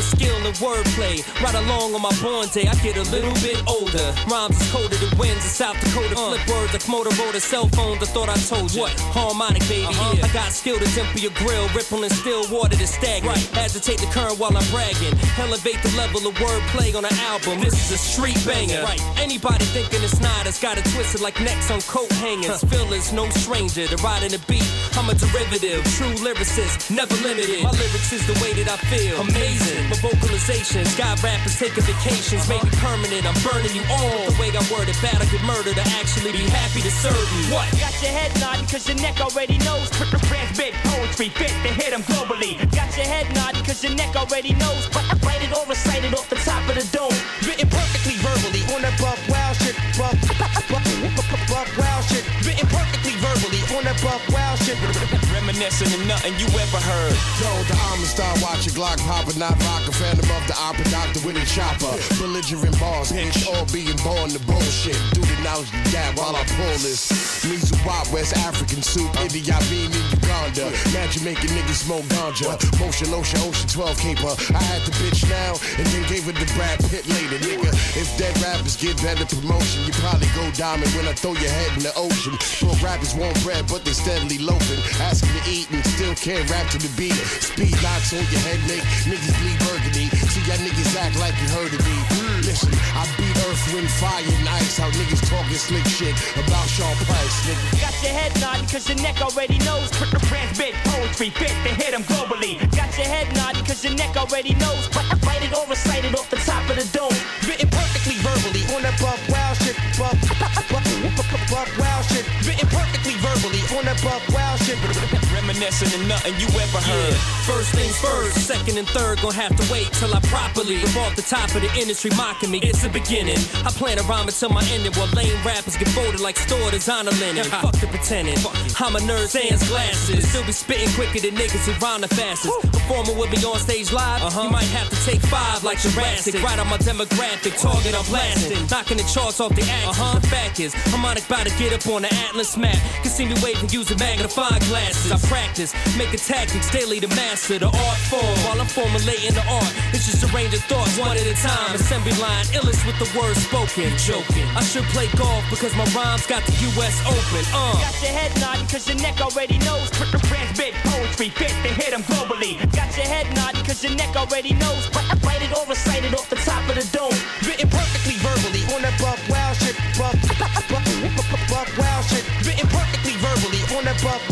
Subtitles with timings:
[0.00, 1.29] to skill and wordplay.
[1.40, 4.12] Right along on my born day, I get a little bit older.
[4.28, 6.14] Rhymes is colder than winds in South Dakota.
[6.14, 6.36] Uh.
[6.36, 8.02] Flip words like Motorola cell phones.
[8.02, 8.82] I thought I told you.
[8.82, 8.92] What?
[9.16, 9.86] Harmonic, baby.
[9.88, 10.16] Uh-huh.
[10.16, 10.26] Yeah.
[10.26, 13.34] I got skill to temper your grill, rippling still water to stagnant.
[13.34, 13.64] Right.
[13.64, 15.16] Agitate the current while I'm bragging.
[15.40, 17.64] Elevate the level of wordplay on an album.
[17.64, 18.84] This is a street banger.
[18.84, 19.00] Right.
[19.18, 22.60] Anybody thinking it's not, it's got it twisted like necks on coat hangers.
[22.60, 22.78] Huh.
[22.90, 24.66] Is no stranger to riding the beat.
[24.98, 27.62] I'm a derivative, true lyricist, never limited limited.
[27.64, 29.20] My lyrics is the way that I feel.
[29.20, 29.88] Amazing.
[29.88, 33.22] My vocalizations got rappers taking vacations, maybe permanent.
[33.22, 34.26] I'm burning you all.
[34.26, 37.14] The way I word it, bad I could murder to actually be happy to serve
[37.14, 37.54] you.
[37.54, 37.70] What?
[37.78, 39.86] Got your head nodding cause your neck already knows.
[40.26, 42.58] Transmit poetry fit to hit them globally.
[42.74, 44.90] Got your head nodding cause your neck already knows.
[44.90, 47.14] But I write it or recite it off the top of the dome.
[47.46, 49.76] Written perfectly verbally on that buff wow shit.
[49.94, 52.24] Buff, buff, buff, buff wow shit.
[52.42, 55.29] Written perfectly verbally on that buff wow shit.
[55.50, 57.16] Reminiscing of nothing you ever heard.
[57.42, 61.34] Yo, the Amistad watching Glock popper, not rock a phantom of the opera doctor with
[61.34, 61.90] a chopper.
[62.22, 64.94] Belligerent bars, bitch, all being born to bullshit.
[65.10, 67.10] Do the knowledge the gap while I pull this.
[67.42, 70.70] Mizu Wop, West African soup, Idi Amin in Uganda.
[70.94, 72.54] Imagine making niggas smoke ganja.
[72.78, 74.34] Motion, lotion, ocean 12 caper.
[74.54, 77.74] I had the bitch now, and then gave it to Brad Pitt later, nigga.
[77.98, 81.74] If dead rappers get better promotion, you probably go diamond when I throw your head
[81.74, 82.38] in the ocean.
[82.62, 84.78] Broke rappers want bread, but they steadily loafing.
[85.02, 87.16] Asking to eat and still can't rap to the beat.
[87.40, 90.06] Speed knocks on your head, make niggas bleed burgundy.
[90.28, 91.96] See y'all niggas act like you heard of me.
[92.44, 94.78] Listen, I beat earth, wind, fire, and ice.
[94.78, 97.80] How niggas talking slick shit about Sean Price, nigga.
[97.80, 99.90] Got your head nodding cause your neck already knows.
[99.92, 102.58] Put the transmit poetry fit to hit them globally.
[102.74, 104.88] Got your head nodding cause your neck already knows.
[105.24, 107.14] Write it or recite it off the top of the dome.
[107.46, 109.76] Written perfectly verbally on that buff wow shit.
[109.96, 110.40] Buff, buff,
[110.70, 112.24] buff, buff wow shit.
[112.46, 114.29] Written perfectly verbally on that buff.
[115.32, 117.14] Reminiscing of nothing you ever heard.
[117.16, 117.48] Yeah.
[117.48, 121.22] First things first, second and third gon' have to wait till I properly off the
[121.22, 122.58] top of the industry mocking me.
[122.60, 123.40] It's the beginning.
[123.64, 127.10] I plan to rhyme until my ending while lame rappers get folded like store designer
[127.22, 127.44] linen.
[127.64, 128.36] Fuck the pretending.
[128.78, 130.28] I'm a nerd, sans glasses.
[130.28, 132.52] Still be spitting quicker than niggas who rhyme the fastest.
[132.70, 134.44] Performing with me on stage live, uh-huh.
[134.44, 136.36] you might have to take five like Jurassic.
[136.42, 138.60] Right on my demographic, target I'm blasting.
[138.68, 139.96] Knocking the charts off the axis.
[139.96, 140.18] Uh-huh.
[140.18, 142.76] The fact is, I'm on about to get up on the Atlas map.
[143.02, 145.12] Can see me waving using magnifying glasses.
[145.12, 148.34] I practice, making tactics daily to master the art form.
[148.46, 151.74] While I'm formulating the art, it's just a range of thoughts one at a time.
[151.74, 153.90] Assembly line, illest with the words spoken.
[153.98, 154.46] Joking.
[154.56, 156.96] I should play golf because my rhymes got the U.S.
[157.06, 157.44] Open.
[157.54, 157.78] Uh.
[157.78, 159.90] Got your head nodding cause your neck already knows.
[160.30, 162.58] Transmit poetry fit to hit them globally.
[162.72, 164.88] Got your head nodding cause your neck already knows.
[164.94, 167.14] I write it or recite it off the top of the dome.
[167.46, 169.76] Written perfectly verbally on that buff wow shit.
[169.98, 172.24] Buff, buff, buff, buff wow shit.
[172.46, 174.22] Written perfectly verbally on that buff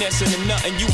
[0.00, 0.90] nothing you.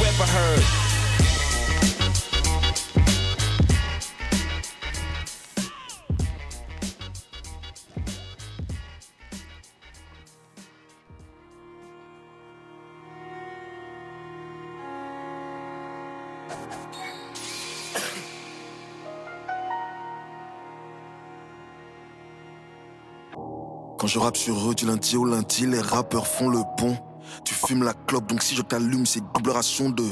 [23.98, 26.96] Quand je rappe sur eux du lundi au lundi, les rappeurs font le pont.
[27.44, 30.04] Tu fumes la clope, donc si je t'allume, c'est double ration de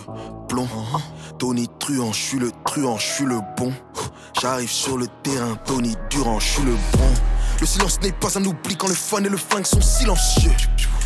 [0.49, 0.69] plomb.
[1.38, 3.72] Tony Truant, je suis le truand, je suis le bon.
[4.40, 7.08] J'arrive sur le terrain, Tony Durand, je suis le bon.
[7.60, 10.52] Le silence n'est pas un oubli quand le fun et le flingue sont silencieux.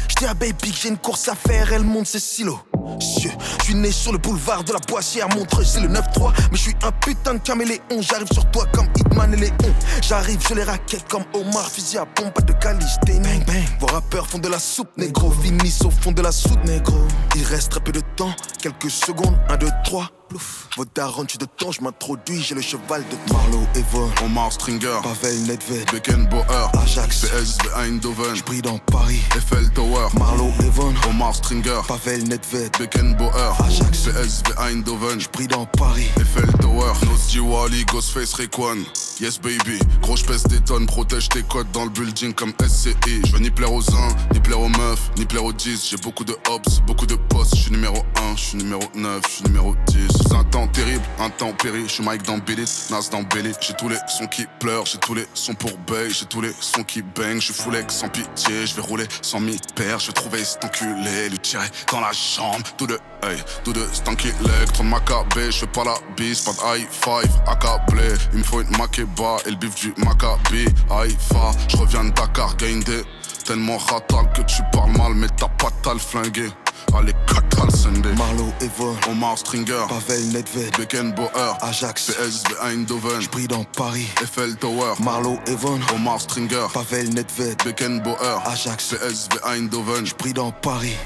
[0.08, 2.60] J'dis à Baby que j'ai une course à faire, elle monte ses silos.
[3.00, 6.32] Je suis né sur le boulevard de la Boissière, Montreux, c'est le 9-3.
[6.50, 9.74] Mais je suis un putain de caméléon, j'arrive sur toi comme Hitman et Léon.
[10.00, 13.20] J'arrive, je les raquette comme Omar, fusil à pompe, pas de calisthé.
[13.20, 13.64] Bang bang.
[13.80, 16.96] Vos rappeurs font de la soupe, négro, finissent au fond de la soupe, négro.
[17.36, 20.10] Il reste très peu de temps, quelques secondes, 1, 2, 3.
[20.28, 20.68] Plouf.
[20.76, 25.00] Vos darons, tu de temps, je m'introduis, j'ai le cheval de Marlowe, Evon, Omar Stringer,
[25.02, 31.80] Pavel Nedved, Beckenbauer, Ajax, PSV Eindhoven, J'brille dans Paris, Eiffel Tower, Marlowe, Evon, Omar Stringer,
[31.88, 38.84] Pavel Nedved, Beckenbauer, Ajax, PSV Eindhoven, J'brille dans Paris, Eiffel Tower, Nosdi Wally, Ghostface Rayquan,
[39.20, 42.94] Yes baby, gros j'pèse des tonnes, protège tes codes dans le building comme SCI.
[43.26, 45.88] Je veux ni plaire aux uns, ni plaire aux meufs, ni plaire aux 10.
[45.90, 49.20] J'ai beaucoup de hops, beaucoup de postes, je suis numéro 1, je suis numéro 9,
[49.24, 50.08] je suis numéro 10.
[50.22, 53.52] C'est un temps terrible, un temps péri, je suis Mike dans Billy, Nas dans Billy.
[53.60, 56.52] J'ai tous les sons qui pleurent, j'ai tous les sons pour bay, j'ai tous les
[56.60, 60.12] sons qui bang, je full sans pitié, je vais rouler sans mi père, je vais
[60.12, 64.72] trouver cet enculé, lui tirer dans la jambe, tout de hey, tout de stanky leg,
[64.72, 68.44] trop de macabé, je fais pas la bise, pas de high five, accablé, il me
[68.44, 68.70] faut une
[69.08, 73.02] makeba et le bif du Maccabi, Haïfa, je reviens de Dakar, gain des
[73.44, 76.50] Tellement fatal que tu parles mal, mais t'as pas tal flingué.
[76.94, 78.12] Allez, Katal Sunday.
[78.14, 84.06] Marlow, Evon, Omar Stringer, Pavel Nedved, Beckenbauer, Ajax, PSV Eindhoven, J'brille dans Paris.
[84.22, 90.96] Eiffel Tower, Marlow, Evon, Omar Stringer, Pavel Nedved, Beckenbauer, Ajax, PSV Eindhoven, J'brille dans Paris.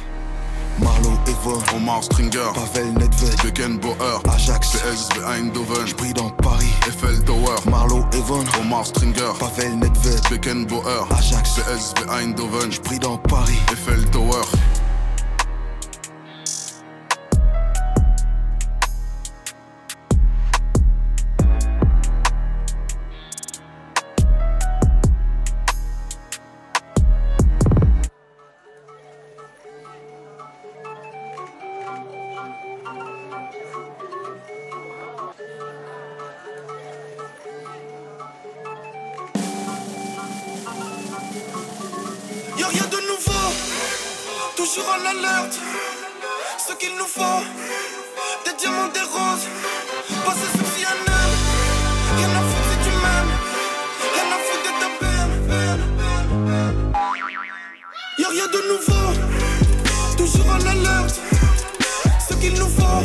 [0.78, 6.72] Marlow, Evon, Omar Stringer, Pavel Nedved, Beckenbauer, Ajax, PSV Eindhoven, J'brille dans Paris.
[6.86, 13.58] Eiffel Tower, Marlow, Evon, Omar Stringer, Pavel Nedved, Beckenbauer, Ajax, PSV Eindhoven, J'brille dans Paris.
[13.72, 14.42] Eiffel Tower.
[44.92, 45.58] Toujours en alerte.
[46.58, 47.42] Ce qu'il nous faut,
[48.44, 49.48] des diamants, des roses.
[50.24, 51.30] Passer sur CNN,
[52.16, 53.34] rien à foutre si tu m'aimes.
[54.14, 55.32] Rien à foutre de ta peine.
[58.18, 59.06] Y'a rien de nouveau,
[60.16, 61.16] toujours en alerte.
[62.28, 63.02] Ce qu'il nous faut,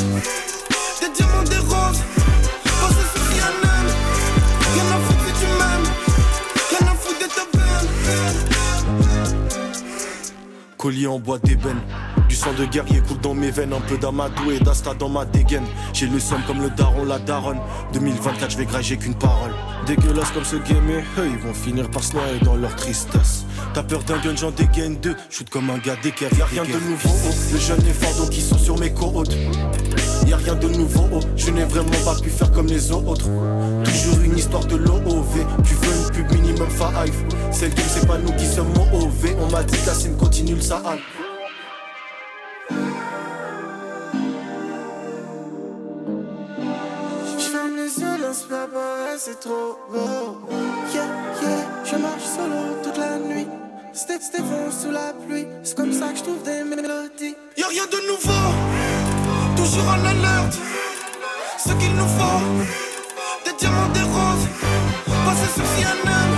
[10.88, 11.82] En bois d'ébène.
[12.30, 15.26] Du sang de guerrier coule dans mes veines, un peu d'amadou et d'asta dans ma
[15.26, 15.66] dégaine.
[15.92, 17.60] J'ai le somme comme le daron, la daronne.
[17.92, 19.52] 2024, je vais grager qu'une parole.
[19.86, 23.46] Dégueulasse comme ce game, et eux, ils vont finir par se noyer dans leur tristesse.
[23.74, 25.18] T'as peur d'un gun, j'en dégaine deux.
[25.30, 27.10] Shoot comme un gars d'équerre, y'a rien de nouveau.
[27.52, 29.36] Le jeune et fardeau qui sont sur mes côtes.
[30.28, 31.20] Y'a rien de nouveau, oh.
[31.38, 33.30] je n'ai vraiment pas pu faire comme les autres.
[33.86, 35.46] Toujours une histoire de l'OOV.
[35.64, 37.16] Tu veux une pub minimum five.
[37.52, 39.36] Celle game, c'est pas nous qui sommes OV.
[39.40, 39.78] On m'a dit
[40.20, 41.00] continue le Sahal.
[47.40, 50.38] J'ferme les yeux, l'inspire paraît, c'est trop beau.
[50.94, 51.04] Yeah,
[51.42, 53.48] yeah, je marche solo toute la nuit.
[53.94, 57.36] Stéphane sous la pluie, c'est comme ça que je trouve des mélodies.
[57.58, 58.77] Y'a rien de nouveau,
[59.68, 60.58] toujours en alerte.
[61.58, 62.42] Ce qu'il nous faut,
[63.46, 64.48] des diamants, des roses.
[65.26, 66.37] Passer sur CNN,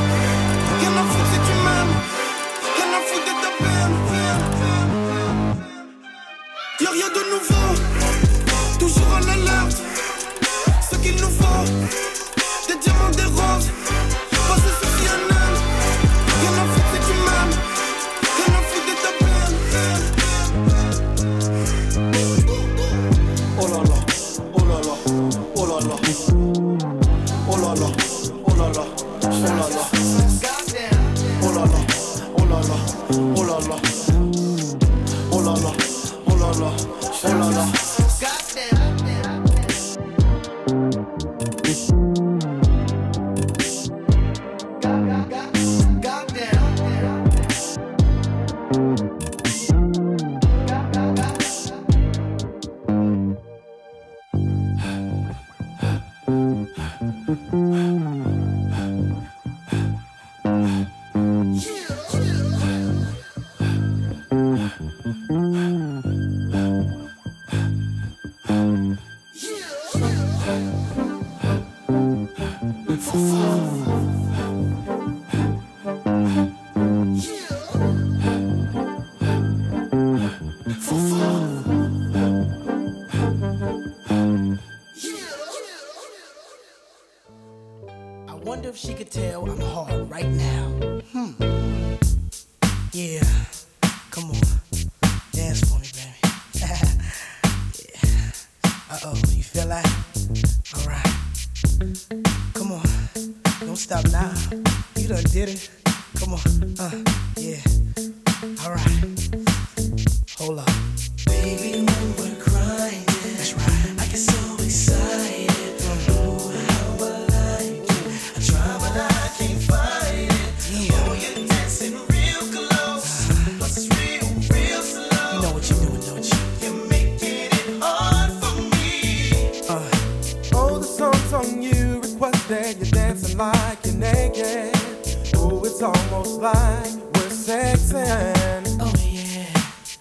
[136.39, 138.77] like we're sexing.
[138.79, 139.45] Oh, yeah.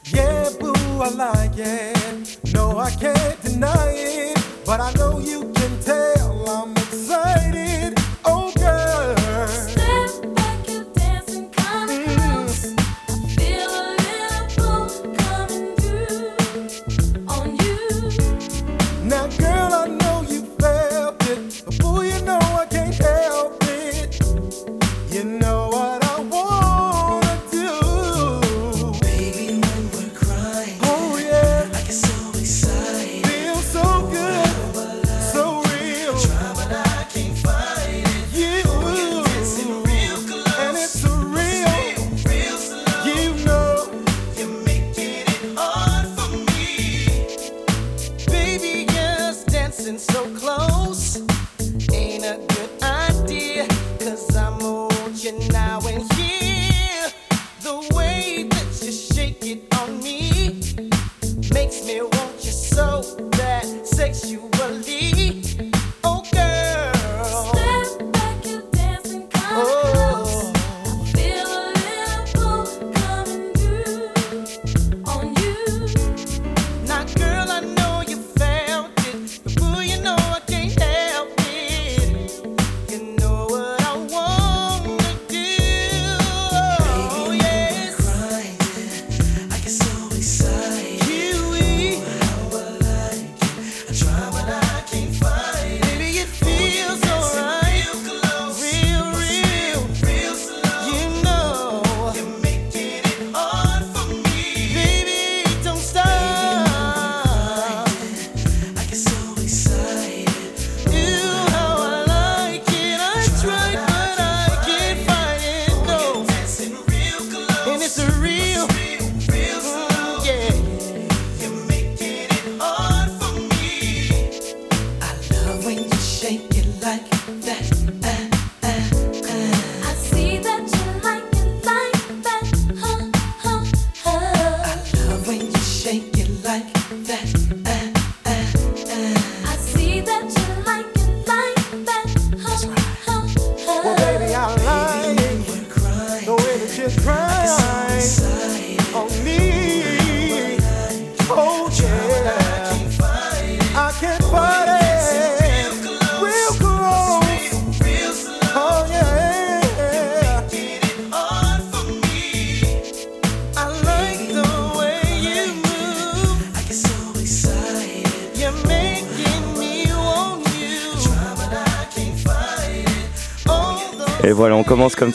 [0.04, 2.38] Yeah, boo, I like it.
[2.54, 4.38] No, I can't deny it.
[4.64, 5.17] But I know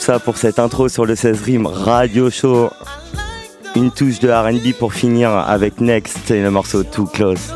[0.04, 2.68] ça pour cette intro sur le 16 Rim Radio Show.
[3.74, 7.54] Une touche de RB pour finir avec Next et le morceau Too Close.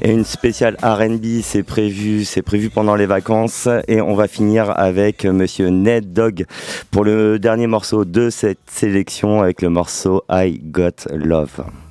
[0.00, 3.68] Et une spéciale RB, c'est prévu, c'est prévu pendant les vacances.
[3.86, 6.46] Et on va finir avec monsieur Ned Dog
[6.90, 11.83] pour le dernier morceau de cette sélection avec le morceau I Got Love.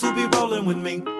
[0.00, 1.19] who be rolling with me.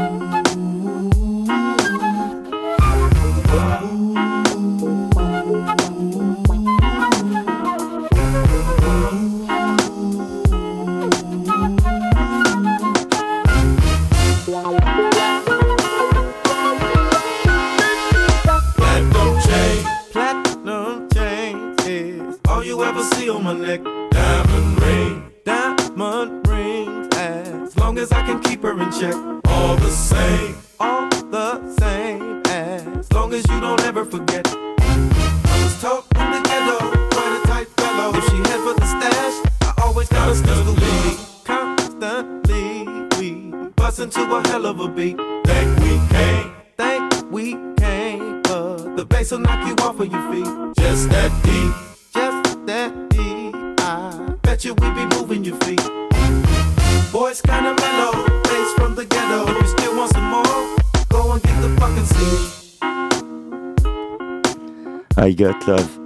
[65.67, 65.99] Love.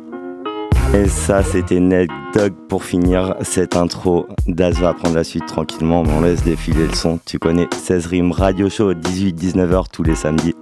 [0.93, 4.27] Et ça, c'était Ned Dog pour finir cette intro.
[4.47, 7.19] Daz va prendre la suite tranquillement, mais on laisse défiler le son.
[7.25, 10.53] Tu connais 16 rimes radio show 18-19h tous les samedis.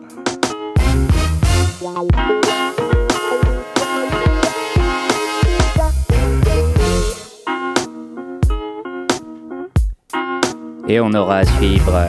[10.88, 12.08] Et on aura à suivre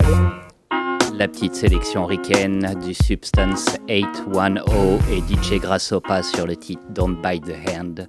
[1.19, 4.63] la petite sélection ricaine du Substance 810
[5.13, 8.09] et DJ Grassopa sur le titre Don't Bite the Hand.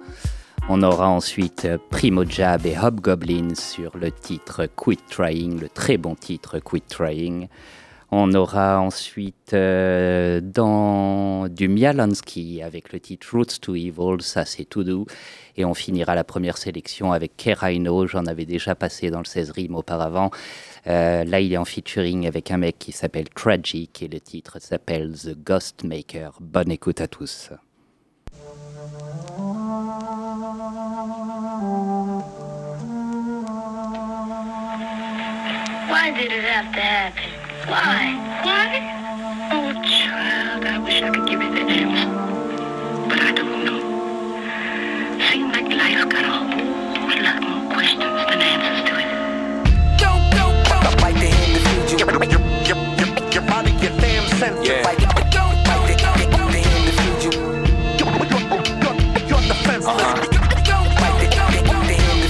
[0.69, 6.15] On aura ensuite Primo Jab et Hobgoblin sur le titre Quit Trying, le très bon
[6.15, 7.47] titre Quit Trying.
[8.17, 14.63] On aura ensuite euh, dans du Mialansky avec le titre Roots to Evil, ça c'est
[14.63, 15.05] tout doux.
[15.57, 19.51] Et on finira la première sélection avec Keraino, j'en avais déjà passé dans le 16
[19.51, 20.31] rimes auparavant.
[20.87, 24.61] Euh, là, il est en featuring avec un mec qui s'appelle Tragic et le titre
[24.61, 26.37] s'appelle The Ghost Maker.
[26.39, 27.49] Bonne écoute à tous.
[37.67, 38.13] Why?
[38.43, 38.79] Why?
[39.51, 42.07] Oh, child, I wish I could give you the answer.
[43.09, 43.79] But I don't know.
[45.31, 49.07] Seems like life's got a whole lot more questions than answers to it.
[49.97, 50.77] Go, go, go.
[51.01, 51.97] Bite the hand that feeds you.
[51.97, 52.21] Your, your,
[52.69, 52.77] your,
[53.33, 54.61] your body, your damn sense.
[54.67, 54.83] Yeah.
[54.83, 57.33] Bite, go, go, bite the, the, the hand that feeds you.
[57.97, 58.45] You're, you're,
[58.85, 60.05] you're, you're defenseless.
[60.05, 60.21] Uh-huh.
[61.01, 62.21] Bite the, the, the hand that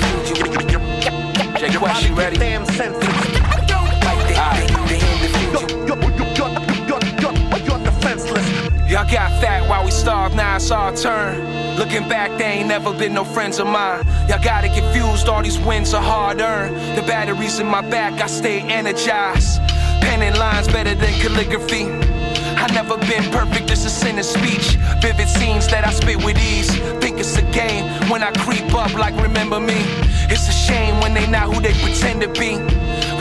[9.11, 11.77] Got fat while we starve, now it's our turn.
[11.77, 14.03] Looking back, they ain't never been no friends of mine.
[14.27, 16.75] Y'all got it confused, all these wins are hard earned.
[16.97, 19.61] The batteries in my back, I stay energized.
[20.01, 21.85] Penning lines better than calligraphy.
[22.57, 24.77] I never been perfect, just a sin of speech.
[25.01, 26.71] Vivid scenes that I spit with ease.
[26.99, 29.81] Think it's a game when I creep up like remember me.
[30.29, 32.57] It's a shame when they not who they pretend to be.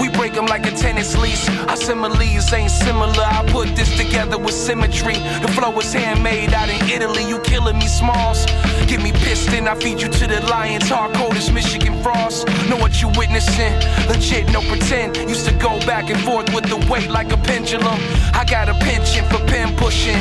[0.01, 1.49] We break them like a tennis lease.
[1.69, 3.25] Our similes ain't similar.
[3.25, 5.15] I put this together with symmetry.
[5.15, 7.25] The flow is handmade out in Italy.
[7.29, 8.47] You killing me, Smalls.
[8.87, 10.89] Get me pissed and I feed you to the lions.
[10.89, 12.47] Hard cold as Michigan frost.
[12.69, 13.73] Know what you witnessing?
[14.09, 15.17] Legit, no pretend.
[15.17, 17.99] Used to go back and forth with the weight like a pendulum.
[18.35, 20.21] I got a penchant for pen pushing.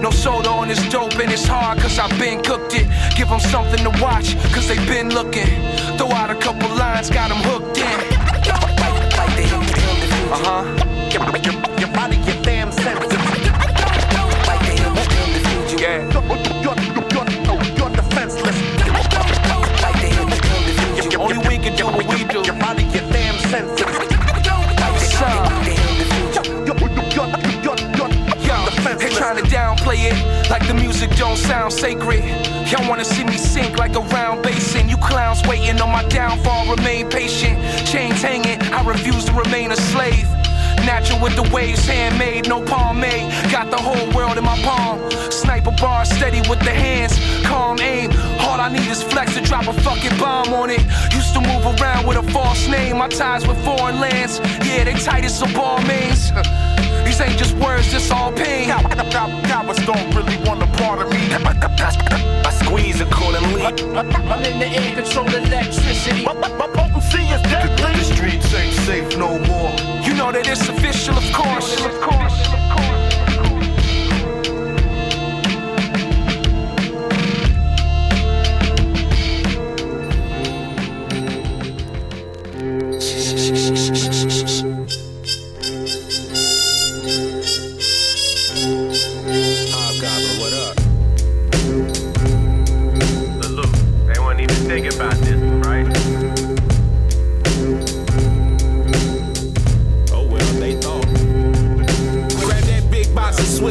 [0.00, 2.86] No soda on this dope and it's hard cause I've been cooked it.
[3.16, 5.48] Give them something to watch cause they been looking.
[5.96, 8.33] Throw out a couple lines, got them hooked in.
[10.34, 11.73] Uh huh.
[29.84, 32.24] Downplay it like the music don't sound sacred.
[32.70, 34.88] Y'all wanna see me sink like a round basin.
[34.88, 37.58] You clowns waiting on my downfall, remain patient.
[37.86, 40.28] Chains hanging, I refuse to remain a slave.
[40.84, 43.30] Natural with the waves, handmade, no pomade.
[43.50, 44.98] Got the whole world in my palm.
[45.30, 48.10] Sniper bar steady with the hands, calm aim.
[48.40, 50.82] All I need is flex to drop a fucking bomb on it.
[51.14, 52.98] Used to move around with a false name.
[52.98, 56.32] My ties with foreign lands, yeah, they tight as some ball mains.
[57.04, 58.68] These ain't just words, this all pain.
[58.68, 61.20] Cowards don't really want a part of me.
[61.32, 63.62] I squeeze accordingly.
[63.64, 66.24] I'm in the air, control electricity.
[66.24, 67.76] My, my potency is deadly.
[67.76, 69.70] The, the streets ain't safe no more.
[70.02, 71.84] You know that it's official, of course.
[71.84, 72.63] Of course.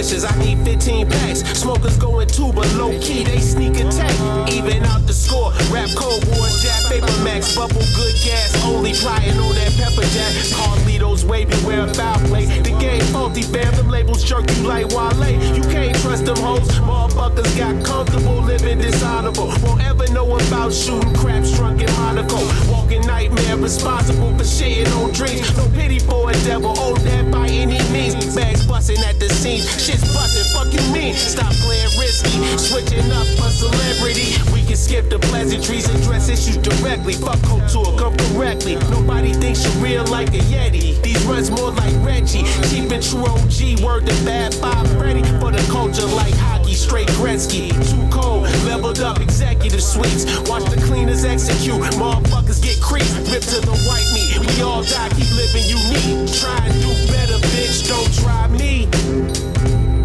[0.03, 0.25] Swishes.
[0.25, 1.39] I need 15 packs.
[1.57, 4.13] Smokers going two, but low key they sneak attack.
[4.51, 5.51] Even out the score.
[5.71, 8.53] Rap cold wars, jab paper max, bubble good gas.
[8.65, 10.33] Only flying on that pepper jack.
[10.53, 12.45] Carlitos wear a foul play.
[12.45, 13.73] The game faulty, fam.
[13.75, 15.55] Them labels jerk you like Wale.
[15.55, 16.67] You can't trust them hoes.
[16.83, 19.47] Motherfuckers got comfortable living dishonorable.
[19.63, 22.39] Won't ever know about shooting crap drunk in Monaco.
[22.69, 25.47] Walking nightmare, responsible for shitting on dreams.
[25.55, 28.35] No pity for a devil, old that by any means.
[28.35, 30.43] Bags busting at the seams, shit's busting.
[30.51, 31.13] Fuck you mean?
[31.13, 34.35] Stop playing risky, switching up for celebrity.
[34.51, 37.13] We can skip the pleasantries and address issues directly.
[37.13, 38.75] Fuck culture, come correctly.
[38.91, 41.01] Nobody thinks you're real like a Yeti.
[41.01, 42.43] These runs more like Reggie.
[42.67, 47.07] Cheap and true OG, word to bad Bob ready for the culture like hockey, straight
[47.09, 47.69] Gretzky.
[47.69, 50.25] Too cold, leveled up executive suites.
[50.49, 51.81] Watch the cleaners execute.
[51.93, 54.39] Motherfuckers get creased, ripped to the white meat.
[54.39, 56.31] We all die, keep living unique.
[56.39, 57.87] Try and do better, bitch.
[57.87, 58.87] Don't try me.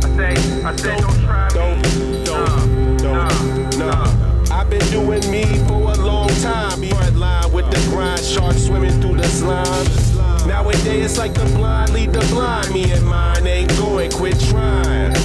[0.05, 2.25] I say, I say, don't try don't, me.
[2.25, 4.55] Don't, don't, no, no.
[4.55, 6.83] I've been doing me for a long time.
[6.83, 10.49] Front line with the grind, sharks swimming through the slime.
[10.49, 12.73] Nowadays it's like the blind lead the blind.
[12.73, 15.18] Me and mine ain't going, quit trying.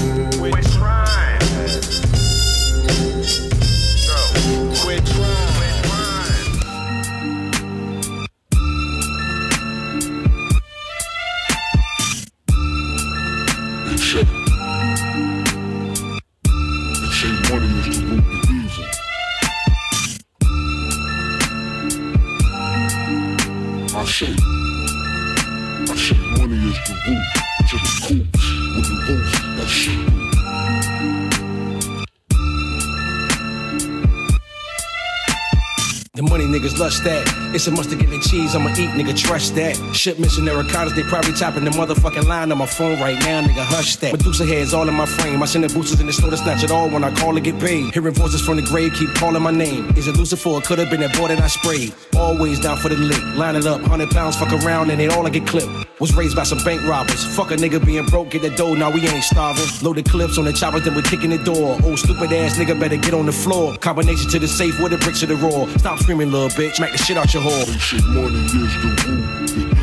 [36.83, 37.53] Money that.
[37.55, 39.75] It's a must to get the cheese, I'ma eat, nigga, trust that.
[39.95, 43.63] Shipments and avocados, they probably topping the motherfucking line on my phone right now, nigga,
[43.63, 44.11] hush that.
[44.11, 45.41] Medusa heads all in my frame.
[45.41, 47.39] I send the boosters in the store to snatch it all when I call to
[47.39, 47.93] get paid.
[47.93, 49.95] Hearing voices from the grave keep calling my name.
[49.95, 50.59] Is it Lucifer?
[50.61, 51.93] Could have been that boy that I sprayed.
[52.17, 53.23] Always down for the lick.
[53.35, 55.92] Line it up, 100 pounds, fuck around, and it all I get clipped.
[56.03, 57.23] Was raised by some bank robbers.
[57.33, 59.63] Fuck a nigga being broke, get the dough, now we ain't starving.
[59.81, 61.79] Loaded clips on the choppers, then we're kicking the door.
[61.81, 63.77] Old stupid ass nigga better get on the floor.
[63.77, 65.65] Combination to the safe with the bricks to the raw.
[65.77, 67.65] Stop screaming, little bitch, smack the shit out your whore.
[67.65, 69.79] They say money is the root, the evil.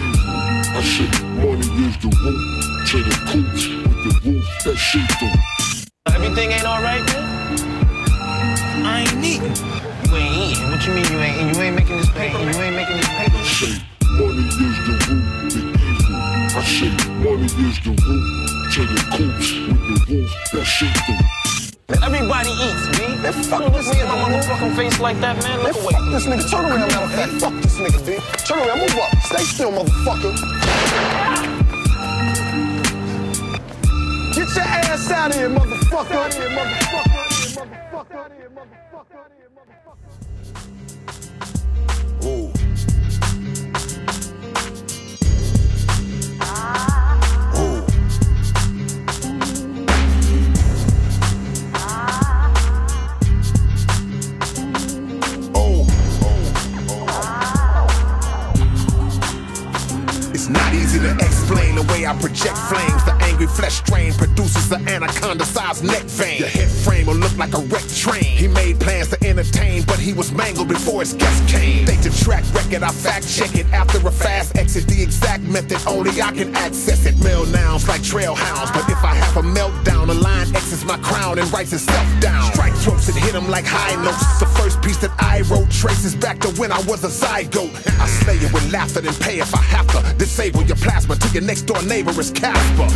[0.77, 1.09] I say
[1.41, 2.37] money is the root
[2.85, 5.41] to the coops with the roof that shit through.
[6.15, 7.25] Everything ain't alright, man?
[8.85, 9.57] I ain't eating.
[10.05, 10.69] You ain't eating?
[10.71, 11.55] What you mean you ain't eating?
[11.55, 12.39] You ain't making this paper?
[12.41, 13.39] You ain't making this paper?
[13.39, 13.73] I say
[14.21, 15.80] money is the root, the evil.
[16.61, 16.93] I say
[17.25, 18.25] money is the root
[18.75, 21.25] to the coops with the roof that shit through.
[21.89, 23.09] Man, everybody eats, B.
[23.17, 25.63] Man, fuck look me in my motherfucking face like that, man.
[25.63, 25.95] Look away.
[25.95, 26.51] Fuck this nigga.
[26.51, 27.33] Turn around, matter of fact.
[27.41, 28.21] Fuck this nigga, B.
[28.45, 29.09] Turn around, move up.
[29.23, 30.37] Stay still, motherfucker.
[34.35, 36.13] Get your ass out of here, motherfucker.
[36.13, 37.09] Out of here, motherfucker.
[37.57, 40.11] Out of here, motherfucker.
[42.27, 42.53] Ooh.
[42.53, 42.60] It's not
[60.91, 63.05] easy to explain the way I project flames.
[63.05, 66.39] The angry flesh strain produces the anaconda sized neck vein.
[66.39, 68.25] Your head frame will look like a wrecked train.
[68.25, 71.85] He made plans to entertain, but he was mangled before his guests came.
[71.85, 74.87] They to track record, I fact check it after a fast exit.
[74.87, 77.17] The exact method, only I can access it.
[77.23, 80.99] Male nouns like trail hounds, but if I have a meltdown, a line exits my
[80.99, 82.53] crown and writes itself down.
[82.53, 84.41] Strike throats and hit him like high notes.
[84.41, 87.73] The first piece that I wrote traces back to when I was a zygote.
[88.01, 90.01] I slay it with laughter and pay if I have to.
[90.19, 92.89] Disable your plasma to your next door neighbor is Casper.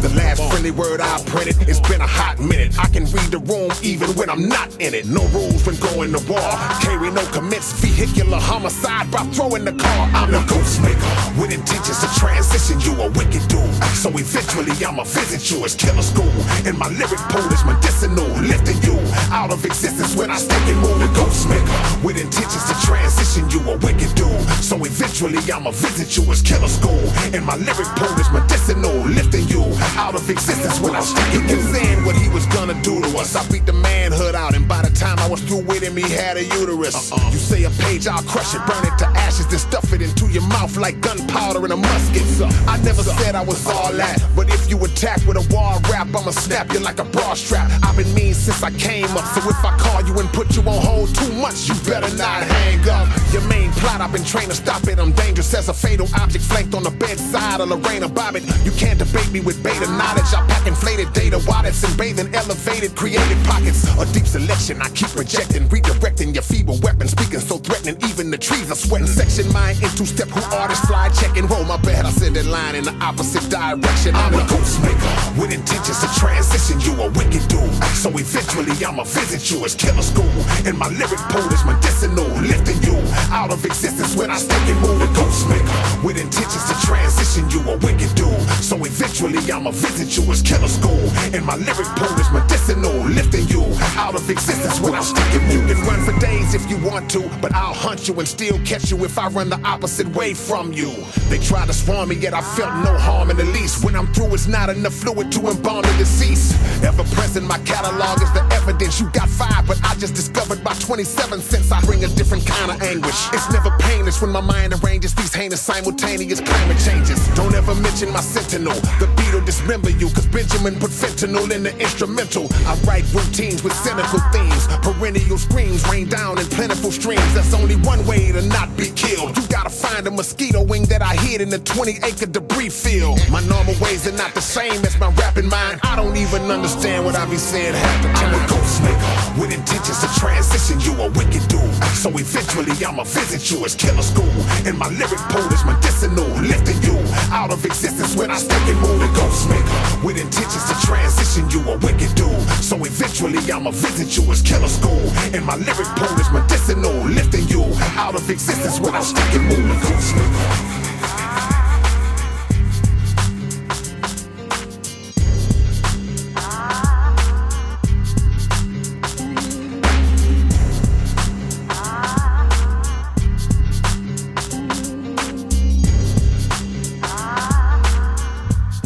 [0.00, 2.78] The last friendly word I printed, it's been a hot minute.
[2.78, 5.06] I can read the room even when I'm not in it.
[5.06, 6.50] No rules when going to war.
[6.80, 10.08] Carry no commits vehicular homicide by throwing the car.
[10.14, 13.74] I'm the ghost maker with intentions to transition you a wicked dude.
[13.94, 16.32] So eventually I'ma visit you as killer school.
[16.66, 18.98] And my lyric pool is medicinal, lifting you
[19.30, 20.98] out of existence when I stick and move.
[21.02, 24.42] The ghost maker with intentions to transition you a wicked dude.
[24.58, 27.06] So eventually I'ma visit you as killer school.
[27.30, 29.62] And my lyric pool is medicinal, lifting you
[29.94, 31.46] out of existence when I stick it.
[31.46, 33.36] He saying what he was gonna do to us.
[33.36, 36.14] I beat the manhood out, and by the time I was through with him, enemy
[36.14, 37.12] had a uterus.
[37.12, 37.30] Uh-uh.
[37.30, 40.26] You say a page, I'll crush it, burn it to ashes, then stuff it into
[40.28, 42.22] your mouth like gunpowder in a musket.
[42.66, 46.08] I never said I was all that, but if you attack with a wall rap,
[46.08, 47.70] I'ma snap you like a bra strap.
[47.82, 50.62] I've been mean since I came up, so if I call you and put you
[50.62, 53.08] on hold too much, you better not hang up.
[53.32, 54.98] Your main plot, I've been trained to stop it.
[54.98, 58.44] I'm dangerous as a fatal object flanked on the bedside of Lorena Bobbitt.
[58.64, 60.30] You can't debate me with beta knowledge.
[60.34, 63.84] I pack inflated data, wallets and bathing elevated, created pockets.
[63.98, 67.96] A deep selection, I keep projecting, redirecting your feeble weapon, speaking so threatening.
[68.08, 69.06] Even the trees are sweating.
[69.06, 71.46] Section mine into step who artists fly checking.
[71.46, 74.14] Roll my bed, I send it line in the opposite direction.
[74.14, 77.72] I'm a ghost maker with intentions to transition you a wicked dude.
[77.96, 80.30] So eventually I'ma visit you as killer school.
[80.66, 82.98] And my lyric pool is medicinal, lifting you
[83.30, 85.00] out of existence when I stick and move.
[85.02, 88.40] A ghost maker with intentions to transition you a wicked dude.
[88.60, 91.04] So eventually I'ma visit you as killer school.
[91.34, 93.64] And my lyric pool is medicinal, lifting you
[93.96, 95.68] out of existence when I stick and move.
[95.68, 98.58] You can run for days if you want to, but I'll hunt you and still
[98.64, 100.90] catch you if I run the opposite way from you.
[101.28, 103.84] They try to swarm me, yet I felt no harm in the least.
[103.84, 106.52] When I'm through, it's not enough fluid to embalm the deceased.
[106.84, 109.00] Ever present, my catalog is the evidence.
[109.00, 112.82] You got five, but I just discovered my 27 I bring a different kind of
[112.82, 113.28] anguish.
[113.32, 117.20] It's never painless when my mind arranges these heinous simultaneous climate changes.
[117.36, 118.74] Don't ever mention my sentinel.
[118.98, 122.48] The beat will dismember you, cause Benjamin put fentanyl in the instrumental.
[122.66, 124.66] I write routines with cynical themes.
[124.82, 127.34] Perennial screams rain down in plentiful streams.
[127.34, 129.36] That's only one way to not be killed.
[129.36, 133.20] You gotta find a mosquito wing that I hid in a 20 acre debris field.
[133.30, 135.80] My normal ways are not the same as my rapping mind.
[135.84, 138.34] I don't even understand what I be saying half the time.
[138.34, 141.74] I'm a ghost maker with intentions to transition you a wicked dude.
[141.92, 144.32] So eventually I'ma visit you as killer school.
[144.64, 146.96] And my lyric pool is medicinal, lifting you
[147.28, 149.02] out of existence when I stick and move.
[149.02, 152.42] A ghost maker with intentions to transition you a wicked dude.
[152.64, 155.04] So eventually I'ma visit you as killer school.
[155.36, 157.64] And my lyric pool is medicinal, lifting you
[158.00, 159.68] out of existence when I stick and move.
[159.70, 160.91] A ghost maker.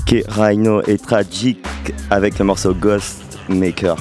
[0.07, 0.23] K.
[0.29, 1.66] Rhino est tragique
[2.11, 3.97] avec le morceau Ghost Maker.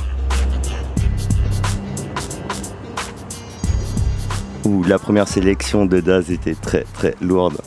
[4.65, 7.57] Ouh, la première sélection de Daz était très très lourde.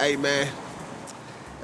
[0.00, 0.48] Hey man.
[1.62, 1.63] At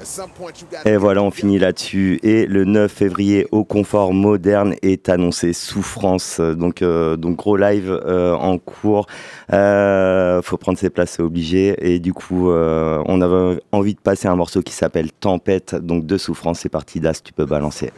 [0.85, 2.19] Et voilà, on finit là-dessus.
[2.23, 6.39] Et le 9 février, au confort moderne est annoncé Souffrance.
[6.39, 9.07] Donc, euh, donc gros live euh, en cours.
[9.53, 11.75] Euh, faut prendre ses places, c'est obligé.
[11.79, 15.75] Et du coup, euh, on avait envie de passer un morceau qui s'appelle Tempête.
[15.75, 16.99] Donc de Souffrance, c'est parti.
[16.99, 17.91] Das, tu peux balancer.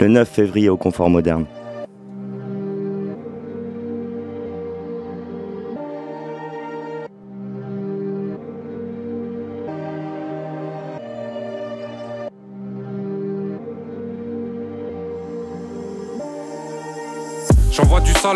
[0.00, 1.46] Le 9 février au confort moderne.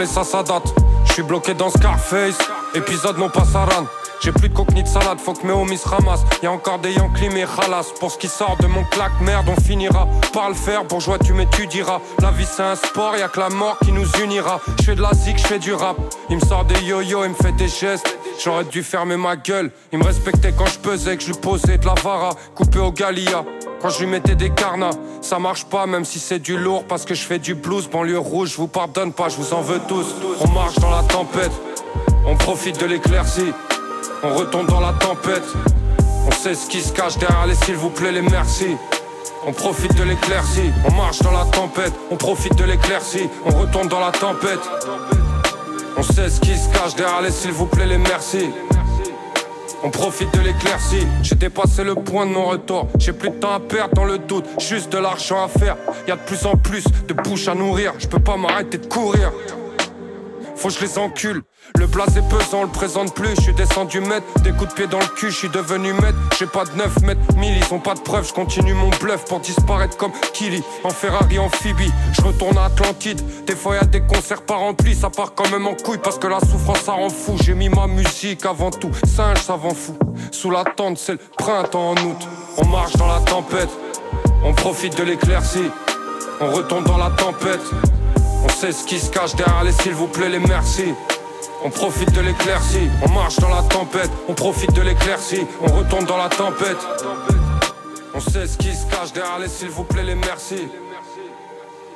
[0.07, 0.75] Ça, ça date.
[1.07, 2.39] Je suis bloqué dans Scarface,
[2.75, 3.87] épisode non pas Saran.
[4.23, 6.23] J'ai plus de coque ni de salade, faut que mes homies se ramassent.
[6.45, 7.89] Y a encore des Yankees mais ralasse.
[7.99, 10.85] Pour ce qui sort de mon claque, merde, on finira par le faire.
[10.85, 12.01] Bourgeois, tu m'étudieras.
[12.21, 14.61] La vie c'est un sport, y a que la mort qui nous unira.
[14.79, 15.97] Je fais de la zik, je fais du rap.
[16.31, 18.17] Il me sort des yo-yo, il me fait des gestes.
[18.43, 19.73] J'aurais dû fermer ma gueule.
[19.93, 22.31] Il me respectait quand je pesais, que je lui posais de la vara.
[22.55, 23.45] Coupé au Galia.
[23.83, 24.93] Quand je lui mettais des carnas,
[25.23, 28.17] ça marche pas même si c'est du lourd parce que je fais du blues, banlieue
[28.17, 30.07] rouge, je vous pardonne pas, je vous en veux tous.
[30.41, 31.51] On marche dans la tempête,
[32.25, 33.53] on profite de l'éclaircie,
[34.23, 35.43] on retombe dans la tempête.
[36.29, 38.77] On sait ce qui se cache derrière les s'il vous plaît les merci.
[39.45, 43.89] On profite de l'éclaircie, on marche dans la tempête, on profite de l'éclaircie, on retourne
[43.89, 44.61] dans la tempête.
[45.97, 48.49] On sait ce qui se cache derrière les s'il vous plaît les merci.
[49.85, 52.89] On profite de l'éclaircie, j'ai dépassé le point de non-retour.
[52.99, 55.77] J'ai plus de temps à perdre dans le doute, juste de l'argent à faire.
[56.07, 58.87] Y a de plus en plus de bouches à nourrir, je peux pas m'arrêter de
[58.87, 59.33] courir.
[60.63, 61.43] Faut que je les encule.
[61.77, 63.31] Le blasé pesant, on le présente plus.
[63.35, 65.33] Je suis descendu mettre des coups de pied dans le cul.
[65.33, 66.17] Je suis devenu maître.
[66.39, 68.29] J'ai pas de 9 mètres, 1000, ils ont pas de preuves.
[68.29, 70.63] Je continue mon bluff pour disparaître comme Killy.
[70.85, 71.91] En Ferrari, amphibie.
[72.13, 73.21] Je retourne à Atlantide.
[73.45, 74.95] Des fois, y a des concerts pas remplis.
[74.95, 77.37] Ça part quand même en couille parce que la souffrance, ça rend fou.
[77.43, 78.93] J'ai mis ma musique avant tout.
[79.05, 79.99] Singe, ça vend fou.
[80.31, 82.29] Sous la tente, c'est le printemps en août.
[82.59, 83.71] On marche dans la tempête.
[84.45, 85.73] On profite de l'éclaircie.
[86.41, 87.61] On retombe dans la tempête.
[88.45, 90.95] On sait ce qui se cache derrière les s'il vous plaît les merci.
[91.65, 96.05] On profite de l'éclaircie, on marche dans la tempête, on profite de l'éclaircie, on retourne
[96.07, 96.79] dans la tempête.
[98.15, 100.69] On sait ce qui se cache derrière les s'il vous plaît les merci.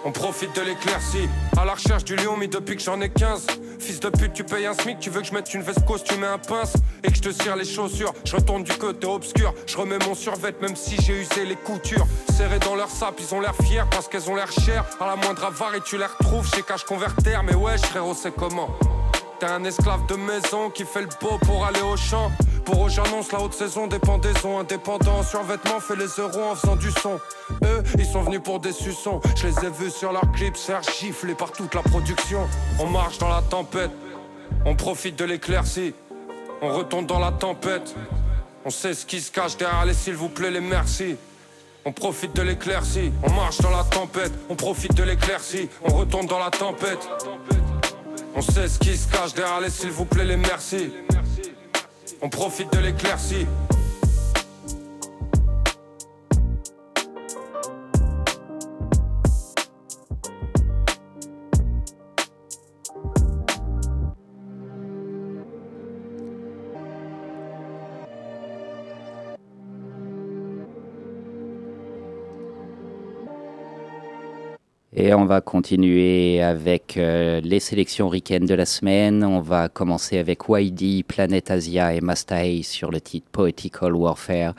[0.07, 3.45] On profite de l'éclaircie, à la recherche du lion, mais depuis que j'en ai 15.
[3.81, 6.17] Fils de pute, tu payes un SMIC, tu veux que je mette une veste tu
[6.17, 8.15] mets un pince et que je te cire les chaussures.
[8.25, 12.07] Je retourne du côté obscur, je remets mon survêt même si j'ai usé les coutures.
[12.33, 14.85] Serrés dans leur sap, ils ont l'air fiers parce qu'elles ont l'air chères.
[15.01, 18.79] À la moindre avarie, tu les retrouves chez Cache Converter, mais ouais, frérot, c'est comment?
[19.39, 22.31] T'es un esclave de maison qui fait le beau pour aller au champ.
[22.65, 24.59] Pour eux, j'annonce la haute saison des pendaisons.
[24.59, 27.21] Indépendants, survêtements, fait les euros en faisant du son.
[27.63, 29.21] Eux, ils sont venus pour des suçons.
[29.37, 32.49] Je les ai vus sur leurs clips faire gifler par toute la production.
[32.79, 33.91] On marche dans la tempête,
[34.65, 35.93] on profite de l'éclaircie.
[36.63, 37.95] On retourne dans la tempête.
[38.65, 41.17] On sait ce qui se cache derrière les s'il vous plaît, les merci.
[41.85, 46.27] On profite de l'éclaircie, on marche dans la tempête, on profite de l'éclaircie, on retourne
[46.27, 47.09] dans la tempête.
[48.39, 50.93] On sait ce qui se cache derrière les s'il vous plaît, les merci.
[52.21, 53.47] On profite de l'éclaircie.
[75.07, 79.23] Et on va continuer avec euh, les sélections ricaines de la semaine.
[79.23, 84.55] On va commencer avec YD, Planet Asia et Masta Ace sur le titre Poetical Warfare.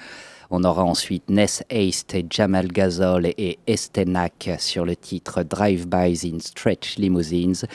[0.49, 6.39] On aura ensuite Ness Ace et Jamal Gazol et Estenak sur le titre Drive-Bys in
[6.39, 7.67] Stretch Limousines.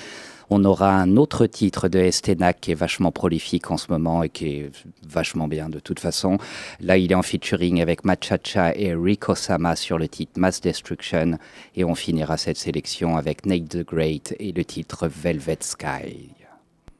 [0.55, 4.29] On aura un autre titre de Estenac qui est vachement prolifique en ce moment et
[4.29, 4.71] qui est
[5.09, 6.37] vachement bien de toute façon.
[6.79, 11.38] Là, il est en featuring avec Machacha et Rico Sama sur le titre Mass Destruction.
[11.75, 16.35] Et on finira cette sélection avec Nate the Great et le titre Velvet Sky.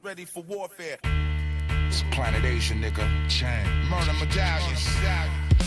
[0.03, 0.97] Ready for warfare.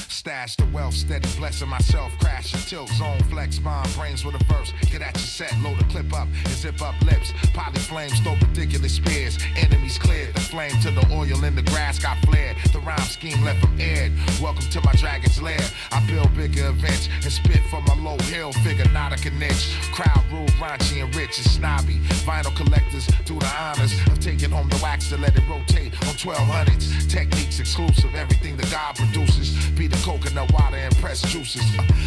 [0.10, 2.12] Stash the wealth, steady blessing myself.
[2.20, 4.74] Crash until zone flex, bomb brains with a verse.
[4.92, 7.34] Get at your set, load a clip up and zip up lips.
[7.54, 9.38] Poly flames, throw ridiculous spears.
[9.56, 12.56] Enemies cleared, the flame to the oil in the grass got flared.
[12.72, 14.12] The rhyme scheme left them aired.
[14.42, 15.60] Welcome to my dragon's lair.
[15.92, 19.76] I build bigger events and spit from my low hill figure, not a niche.
[19.92, 22.00] Crowd rule, raunchy and rich and snobby.
[22.26, 26.16] Vinyl collectors do the honors of taking home the wax to let it rotate on
[26.16, 27.10] 1200s.
[27.10, 29.56] Techniques exclusive, everything the God produces.
[29.72, 31.64] Be the coconut water and pressed juices.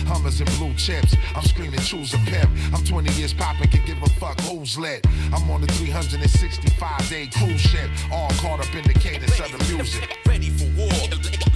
[0.07, 1.17] Hummers and blue chips.
[1.35, 2.51] I'm screaming, choose a pimp.
[2.73, 5.07] I'm 20 years popping, can give a fuck who's lit.
[5.33, 9.75] I'm on the 365 day cruise ship, all caught up in the cadence of the
[9.75, 10.19] music.
[10.27, 10.91] Ready for war,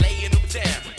[0.00, 0.92] laying them down.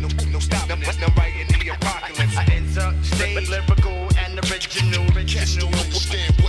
[0.00, 0.98] No, no, no stopping this.
[1.00, 2.36] No right in the apocalypse.
[2.36, 5.04] I enter stage lyrical and original.
[5.26, 6.47] Cats don't understand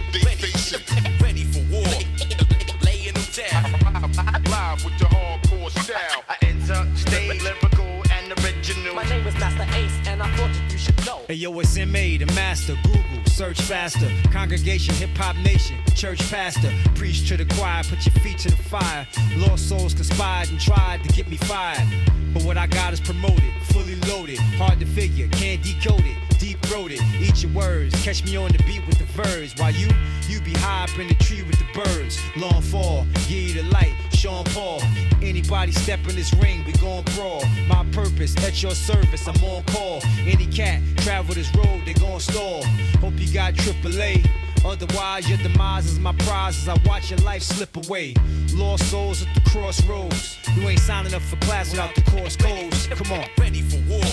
[11.30, 12.76] Hey yo, it's MA, the master.
[12.82, 14.10] Google, search faster.
[14.32, 16.74] Congregation, hip hop nation, church pastor.
[16.96, 19.06] Preach to the choir, put your feet to the fire.
[19.36, 21.88] Lost souls conspired and tried to get me fired.
[22.34, 24.40] But what I got is promoted, fully loaded.
[24.58, 26.18] Hard to figure, can't decode it.
[26.40, 27.94] Deep throated, eat your words.
[28.04, 29.54] Catch me on the beat with the verse.
[29.56, 29.90] While you,
[30.28, 32.20] you be high up in the tree with the birds.
[32.38, 33.94] Long fall, give you the light.
[34.20, 34.82] Sean Paul.
[35.22, 37.42] Anybody step in this ring, we gon' brawl.
[37.70, 40.02] My purpose, at your service, I'm on call.
[40.28, 42.64] Any cat travel this road, they gon' stall.
[43.00, 44.28] Hope you got AAA.
[44.66, 48.14] Otherwise, your demise is my prize as I watch your life slip away.
[48.54, 50.38] Lost souls at the crossroads.
[50.54, 52.88] You ain't signing up for class without the course codes.
[52.88, 53.26] Come on.
[53.38, 54.04] Ready for war,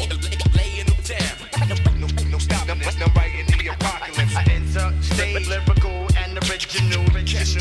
[0.55, 1.99] laying them down.
[1.99, 2.97] No, no, no stopping this.
[3.17, 4.37] Right in the apocalypse.
[4.37, 7.05] Enter stage lyrical and original.
[7.27, 7.57] Cats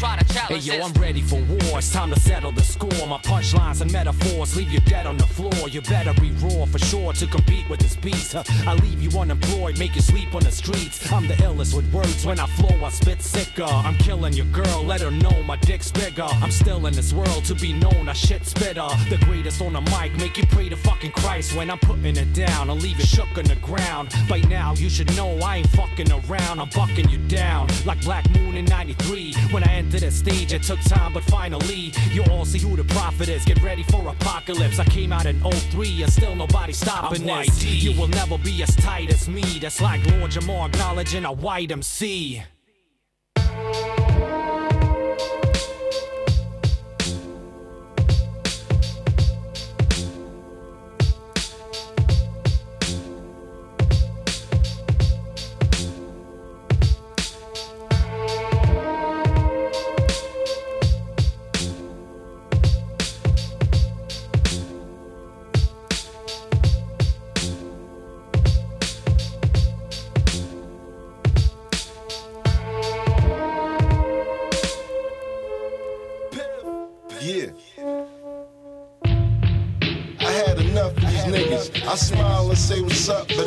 [0.00, 1.78] Beware, to Hey yo, I'm ready for war.
[1.78, 3.06] It's time to settle the score.
[3.08, 5.68] My punchlines and metaphors leave you dead on the floor.
[5.68, 8.34] You better be raw for sure to compete with this beast.
[8.34, 11.10] Huh, I leave you unemployed, make you sleep on the streets.
[11.12, 12.24] I'm the illest with words.
[12.24, 13.64] When I flow, I spit sicker.
[13.64, 16.28] I'm killing your girl, let her know my dick's bigger.
[16.42, 18.88] I'm still in this world to be known, a shit spitter.
[19.08, 22.32] The greatest on the mic, make you pray to fucking Christ when I'm putting it
[22.34, 22.70] down.
[22.70, 24.14] I'll leave you shook on the ground.
[24.28, 26.60] By now, you should know I ain't fucking around.
[26.60, 29.34] I'm bucking you down like Black Moon in 93.
[29.50, 32.84] When I entered the stage, it took time, but finally, you all see who the
[32.84, 33.44] prophet is.
[33.44, 34.78] Get ready for apocalypse.
[34.78, 37.62] I came out in 03 and still nobody stopping I'm this.
[37.62, 37.82] YD.
[37.82, 39.42] You will never be as tight as me.
[39.60, 42.42] That's like Lord Jamar acknowledging a white MC.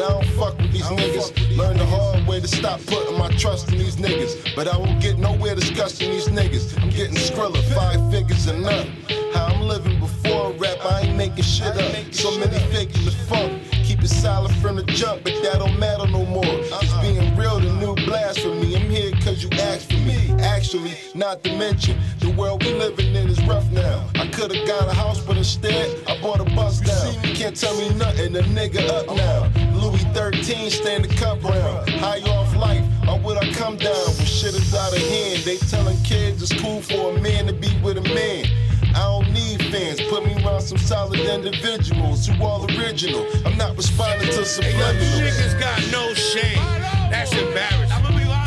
[0.04, 1.58] I don't fuck with these niggas.
[1.58, 4.54] Learn the hard way to stop putting my trust in these niggas.
[4.54, 6.78] But I won't get nowhere discussing these niggas.
[6.82, 8.86] I'm getting skrilla, five figures and up.
[9.34, 12.14] How I'm living before rap, I ain't making shit up.
[12.14, 13.62] So many figures of funk.
[14.04, 16.43] It silent from the jump, but that don't matter no more.
[16.45, 18.76] It's being real, the new blasphemy.
[18.76, 20.30] I'm here cause you asked for me.
[20.41, 24.06] Actually, not to mention, the world we living in is rough now.
[24.16, 27.14] I could've got a house, but instead, I bought a bus down.
[27.34, 29.49] Can't tell me nothing, a nigga up now.
[29.72, 31.89] Louis 13, stand the cup round.
[31.91, 34.06] High off life, or would I come down?
[34.18, 37.54] When shit is out of hand, they telling kids it's cool for a man to
[37.54, 38.47] be with a man.
[38.96, 40.02] I don't need fans.
[40.10, 43.26] Put me around some solid individuals who all original.
[43.46, 45.22] I'm not responding to some subliminals.
[45.22, 46.62] Niggas got no shame.
[47.10, 47.94] That's embarrassing.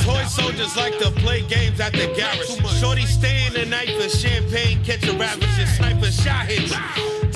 [0.06, 2.80] Toy soldiers like to play games at the garage.
[2.80, 6.72] Shorty stay in the night for champagne, catch a ravishing sniper shot hits.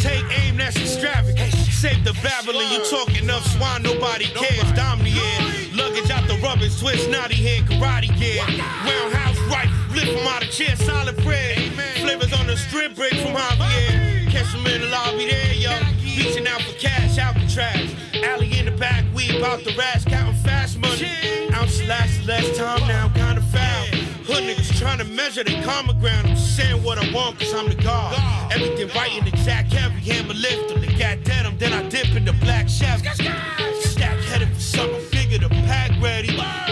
[0.01, 1.53] Take aim, that's extravagant.
[1.53, 4.71] Save the Babylon, you talk enough swine, nobody cares.
[4.73, 8.45] Dominator, luggage out the rubbish, twist, naughty hand, karate gear.
[8.87, 11.59] Roundhouse right, lift from out of chair, solid bread.
[12.01, 14.30] Flavors on the strip break from Javier.
[14.30, 15.72] Catch him in the lobby there, yo.
[16.16, 17.95] Reaching out for cash, out the trash.
[18.22, 21.07] Alley in the back, we about the rash, counting fast money.
[21.55, 23.86] Ounce last less time now, kinda foul.
[24.26, 26.28] Hood niggas trying to measure the karma ground.
[26.28, 28.14] I'm saying what I want, cause I'm the God.
[28.53, 30.80] Everything right in the jack, heavy hammer lift them.
[30.80, 33.01] They got denim, then I dip in the black chef.
[33.01, 36.30] Stack headed for something figure the pack ready.
[36.30, 36.70] Ain't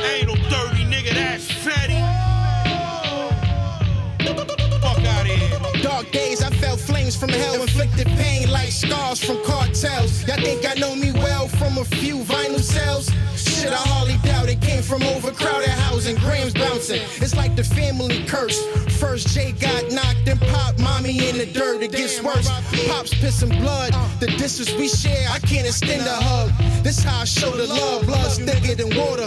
[5.98, 10.24] Dark days, I felt flames from hell, inflicted pain like scars from cartels.
[10.28, 13.10] Y'all think I know me well from a few vinyl cells?
[13.34, 17.02] Shit, I hardly doubt it came from overcrowded housing, grams bouncing.
[17.20, 18.64] It's like the family curse.
[19.00, 21.82] First Jay got knocked, then pop mommy in the dirt.
[21.82, 22.48] It gets worse.
[22.86, 23.92] Pops pissing blood.
[24.20, 26.52] The distance we share, I can't extend a hug.
[26.84, 28.06] This how I show the love.
[28.06, 29.26] Blood's thicker than water.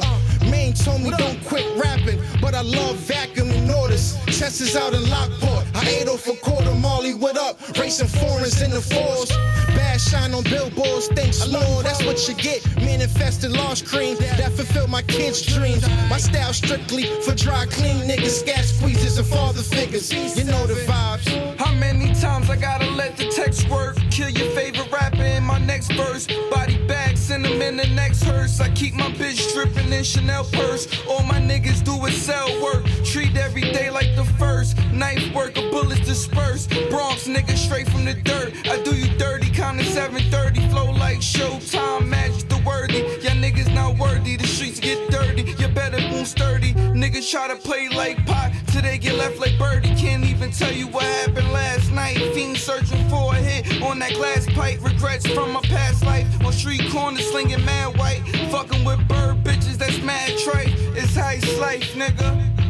[0.49, 4.17] Main told me don't quit rapping, but I love vacuuming orders.
[4.27, 5.65] Chest is out in Lockport.
[5.75, 7.59] I ate off a quarter, Molly, what up?
[7.77, 9.29] Racing foreigns in the fours.
[9.75, 12.65] Bad shine on billboards, thanks Lord, that's what you get.
[12.77, 15.87] Manifested lost cream that fulfilled my kids' dreams.
[16.09, 20.11] My style strictly for dry clean niggas, gas squeezes and father figures.
[20.11, 21.57] You know the vibes.
[21.57, 23.97] How many times I gotta let the text work?
[24.09, 25.10] Kill your favorite rapper
[25.41, 26.27] in my next verse.
[26.49, 28.59] Body bag, send them in the next hearse.
[28.59, 30.87] I keep my bitch dripping in Chanel purse.
[31.09, 32.85] All my niggas do is sell work.
[33.03, 34.77] Treat every day like the first.
[34.93, 36.67] Knife work, a bullet disperse.
[36.89, 38.53] Bronx nigga straight from the dirt.
[38.67, 40.69] I do you dirty, kinda 730.
[40.69, 43.01] Flow like Showtime, magic the worthy.
[43.23, 45.41] Y'all niggas not worthy, the streets get dirty.
[45.57, 46.73] You better move sturdy.
[46.73, 49.95] Niggas try to play like pot till they get left like birdie.
[49.95, 52.17] Can't even tell you what happened last night.
[52.35, 54.83] Fiend searching for a hit on that glass pipe.
[54.83, 56.27] Regrets from my past life.
[56.45, 58.21] On street corners slinging mad white.
[58.51, 60.73] Fucking with bird bitches, that's mad trite.
[60.95, 62.60] It's heist life, nigga.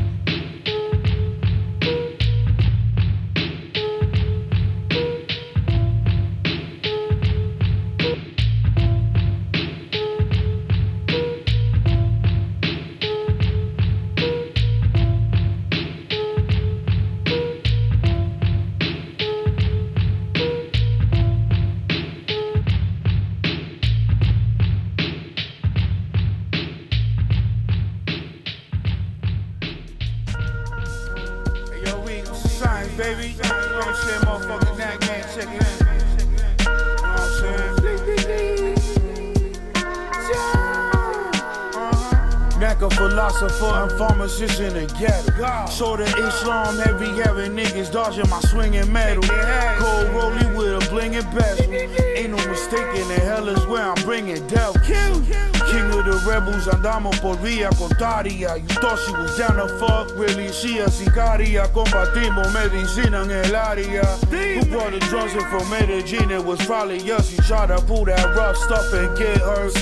[42.82, 45.70] Neck a philosopher and pharmacist in the ghetto.
[45.70, 49.22] Sort of Islam, heavy having niggas dodging my swinging metal.
[49.22, 52.11] Cold rollie with a blingin' bezel.
[52.22, 54.80] Ain't no mistaking the hell is where I'm bringing devil.
[54.86, 58.58] King of the rebels, andamos por vía contraria.
[58.58, 61.66] You thought she was down to fuck, really she a sicaria.
[61.74, 64.06] Combatimos medicina en el área.
[64.30, 66.30] Who brought the drugs in from Medellin?
[66.30, 67.32] It was probably us.
[67.32, 69.74] You try to pull that rough stuff and get hurt.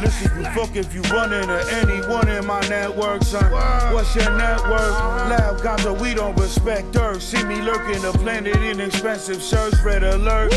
[0.00, 3.50] Listen, you fuck if you run into anyone in my network, son.
[3.92, 4.92] What's your network?
[5.28, 7.20] Loud ganja, we don't respect her.
[7.20, 10.52] See me lurking the planet inexpensive shirts, red alert.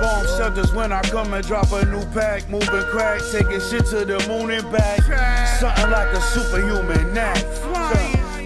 [0.00, 2.48] Bomb shelters when I come and drop a new pack.
[2.50, 5.00] Moving crack, taking shit to the moon and back.
[5.58, 7.42] Something like a superhuman knack.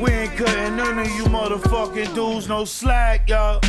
[0.00, 3.60] We ain't cutting none of you motherfucking dudes, no slack, y'all.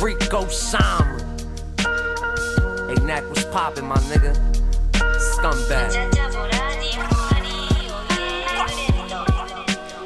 [0.00, 1.20] Rico Simon.
[1.78, 4.34] Hey, Knack was poppin', my nigga.
[5.36, 5.92] Scumbag.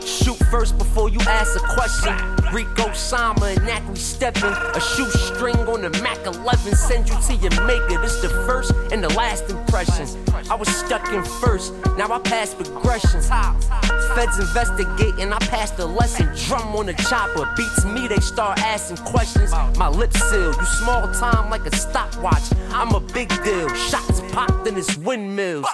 [0.04, 2.33] Shoot first before you ask a question.
[2.54, 4.52] Rico Sama and that we steppin'.
[4.52, 8.00] A shoestring on the Mac 11 send you to your maker.
[8.00, 10.16] This the first and the last impressions.
[10.48, 13.28] I was stuck in first, now I pass progressions.
[14.14, 16.28] Feds investigating, I passed the lesson.
[16.46, 19.50] Drum on the chopper, beats me, they start asking questions.
[19.76, 22.44] My lips sealed, you small time like a stopwatch.
[22.70, 25.66] I'm a big deal, shots popped in his windmills.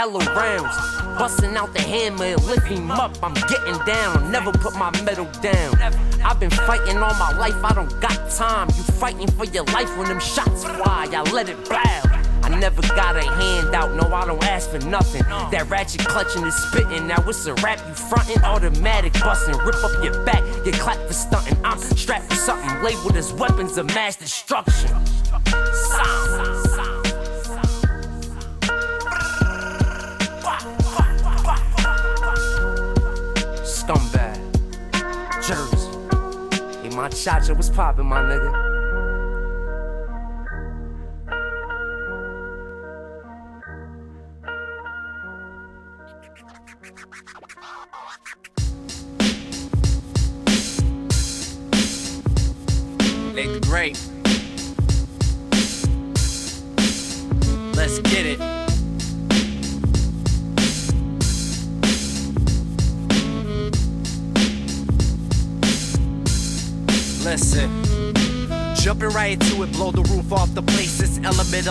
[0.00, 0.76] Hello rounds,
[1.18, 3.18] busting out the hammer and lift him up.
[3.20, 5.74] I'm getting down, never put my metal down.
[6.22, 8.68] I've been fighting all my life, I don't got time.
[8.76, 11.80] You fighting for your life when them shots fly, I let it blow.
[11.80, 15.24] I never got a handout, no, I don't ask for nothing.
[15.50, 20.04] That ratchet clutching is spitting, now it's a rap, you frontin', automatic bustin', rip up
[20.04, 21.58] your back, get clapped for stunting.
[21.64, 24.94] I'm strapped for something labeled as weapons of mass destruction.
[36.98, 38.77] My cha-cha was poppin', my nigga.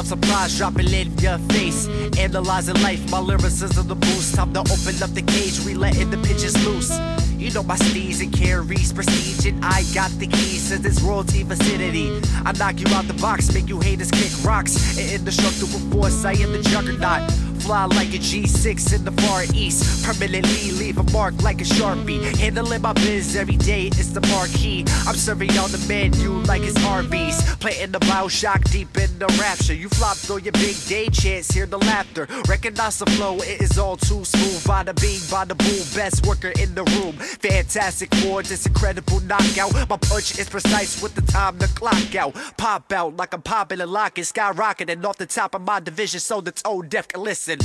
[0.07, 1.87] Surprise dropping in your face.
[2.17, 4.35] Analyzing life, my lyricism the boost.
[4.35, 6.97] Time to open up the cage, we letting the pitches loose.
[7.37, 11.43] You know my steez and carries prestige, and I got the keys to this royalty
[11.43, 12.21] vicinity.
[12.45, 14.97] I knock you out the box, make you haters kick rocks.
[14.97, 17.29] And indestructible force, I am the juggernaut.
[17.67, 20.05] Fly like a G6 in the far east.
[20.05, 22.23] Permanently leave a mark like a sharpie.
[22.37, 24.85] Handling my biz every day, it's the marquee.
[25.05, 27.43] I'm serving on the menu like it's Arby's.
[27.57, 29.73] Playing the BioShock deep in the rapture.
[29.73, 32.25] You flop through your big day chance, hear the laughter.
[32.47, 34.65] Recognize the flow, it is all too smooth.
[34.65, 37.17] By the being, by the boom, best worker in the room.
[37.17, 39.73] Fantastic for this incredible knockout.
[39.89, 42.33] My punch is precise with the time to clock out.
[42.55, 46.39] Pop out like I'm popping and locking, skyrocketing off the top of my division so
[46.39, 47.56] the tone deaf can listen.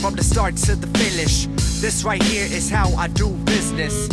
[0.00, 1.46] From the start to the finish,
[1.80, 4.08] this right here is how I do business.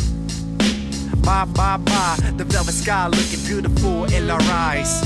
[1.26, 5.02] My, my, my, the velvet sky looking beautiful in our eyes.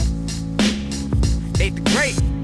[1.57, 2.42] Nate the Great.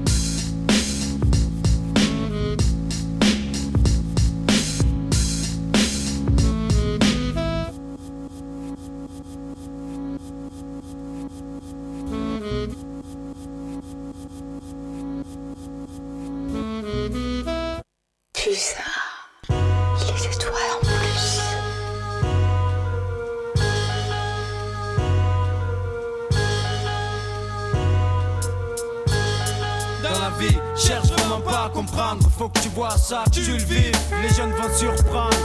[33.10, 33.98] Ça, que tu le vives.
[34.22, 35.36] Les jeunes vont surprendre.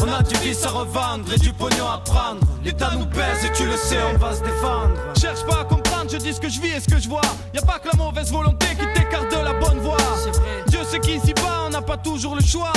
[0.00, 2.40] On a du vice à revendre et du pognon à prendre.
[2.64, 4.94] L'État nous pèse et tu le sais, on va se défendre.
[5.16, 7.22] Cherche pas à comprendre, je dis ce que je vis et ce que je vois.
[7.54, 9.96] Y a pas que la mauvaise volonté qui t'écarte de la bonne voie.
[10.66, 12.72] Dieu sait qu'ici bas, on n'a pas toujours le choix.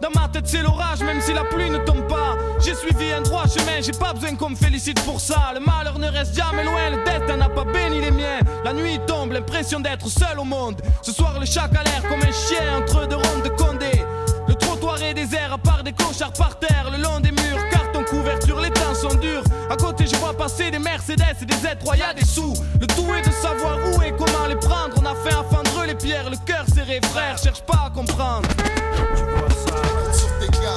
[0.00, 2.36] Dans ma tête, c'est l'orage, même si la pluie ne tombe pas.
[2.60, 5.52] J'ai suivi un droit chemin, j'ai pas besoin qu'on me félicite pour ça.
[5.54, 8.40] Le malheur ne reste jamais loin, le destin n'a pas béni les miens.
[8.64, 10.80] La nuit tombe, l'impression d'être seul au monde.
[11.02, 14.04] Ce soir, le chat a l'air comme un chien entre deux rondes de Condé.
[14.46, 18.04] Le trottoir est désert, à part des clochards par terre, le long des murs, carton
[18.04, 19.42] couverture, les temps sont durs.
[19.70, 22.52] À côté, je vois passer des Mercedes et des Z3, y a des sous.
[22.80, 24.94] Le tout est de savoir où et comment les prendre.
[25.00, 28.48] On a fait un fendre les pierres, le cœur serré, frère, cherche pas à comprendre.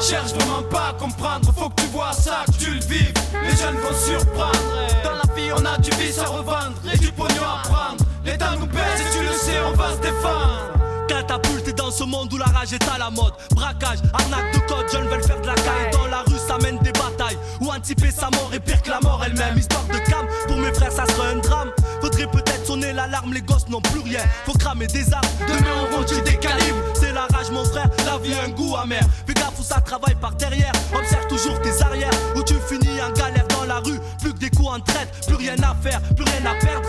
[0.01, 3.13] Cherche vraiment pas à comprendre, faut que tu vois ça, que tu le vives.
[3.43, 4.57] Les jeunes vont surprendre.
[5.03, 8.05] Dans la vie, on a du vice à revendre et du pognon à prendre.
[8.23, 10.71] L'État nous baisse et tu le sais, on va se défendre.
[11.09, 13.33] Catapulte dans ce monde où la rage est à la mode.
[13.51, 15.91] Braquage, arnaque de code, jeunes veulent faire de la caille.
[15.91, 17.37] Dans la rue, ça mène des batailles.
[17.59, 19.57] Où anticiper sa mort est pire que la mort elle-même.
[19.57, 21.71] Histoire de cam, pour mes frères, ça serait un drame.
[21.99, 24.21] Faudrait peut-être l'alarme, les gosses n'ont plus rien.
[24.45, 26.83] Faut cramer des armes, demain on vend des calibres.
[26.93, 29.01] C'est la rage, mon frère, la vie a un goût amer.
[29.25, 30.71] Fais gaffe où ça travaille par derrière.
[30.95, 33.99] Observe toujours tes arrières, où tu finis en galère dans la rue.
[34.21, 36.86] Plus que des coups en traite, plus rien à faire, plus rien à perdre.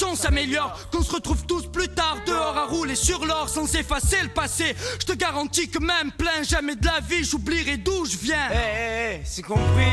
[0.00, 0.78] Situation s'améliore.
[0.90, 4.74] Qu'on se retrouve tous plus tard dehors à rouler sur l'or sans effacer le passé.
[4.98, 8.48] Je te garantis que même plein jamais de la vie, j'oublierai d'où je viens.
[8.50, 9.92] Eh, eh, eh, c'est compris.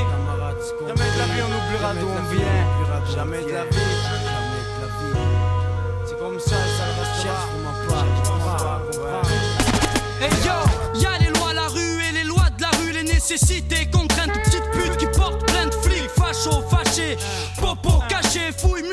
[0.87, 3.15] Jamais de la vie, on oubliera d'où on vient.
[3.15, 3.75] Jamais de la vie.
[3.75, 5.17] Jamais de la vie.
[6.07, 7.37] C'est comme ça, ça restera.
[10.19, 13.03] Hey yo, y'a les lois à la rue et les lois de la rue, les
[13.03, 17.17] nécessités, contraintes, petites putes qui portent plein de flics, fachos, fâchés,
[17.59, 18.83] popo caché, fouilles,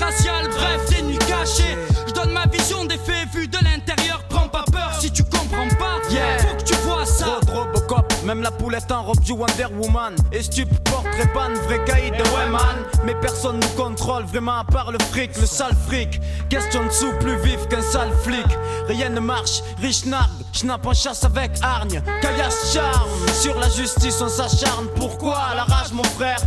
[0.00, 1.76] raciales, bref, des nuits cachées.
[2.06, 5.68] Je donne ma vision des faits vus de l'intérieur, prends pas peur si tu comprends
[5.78, 6.38] pas, Yeah.
[6.38, 7.38] faut que tu vois ça.
[7.52, 10.14] Robocop, même la poulette en robe du Wonder Woman.
[10.32, 12.76] Et stup, portrait ban, vrai caïd de Wayman.
[13.04, 16.20] Mais personne nous contrôle, vraiment à part le fric, le sale fric.
[16.48, 18.46] Question de sous plus vif qu'un sale flic.
[18.88, 22.02] Rien ne marche, riche nargue, schnapp en chasse avec hargne.
[22.22, 24.86] Caillasse charme, sur la justice on s'acharne.
[24.96, 26.38] Pourquoi la rage, mon frère?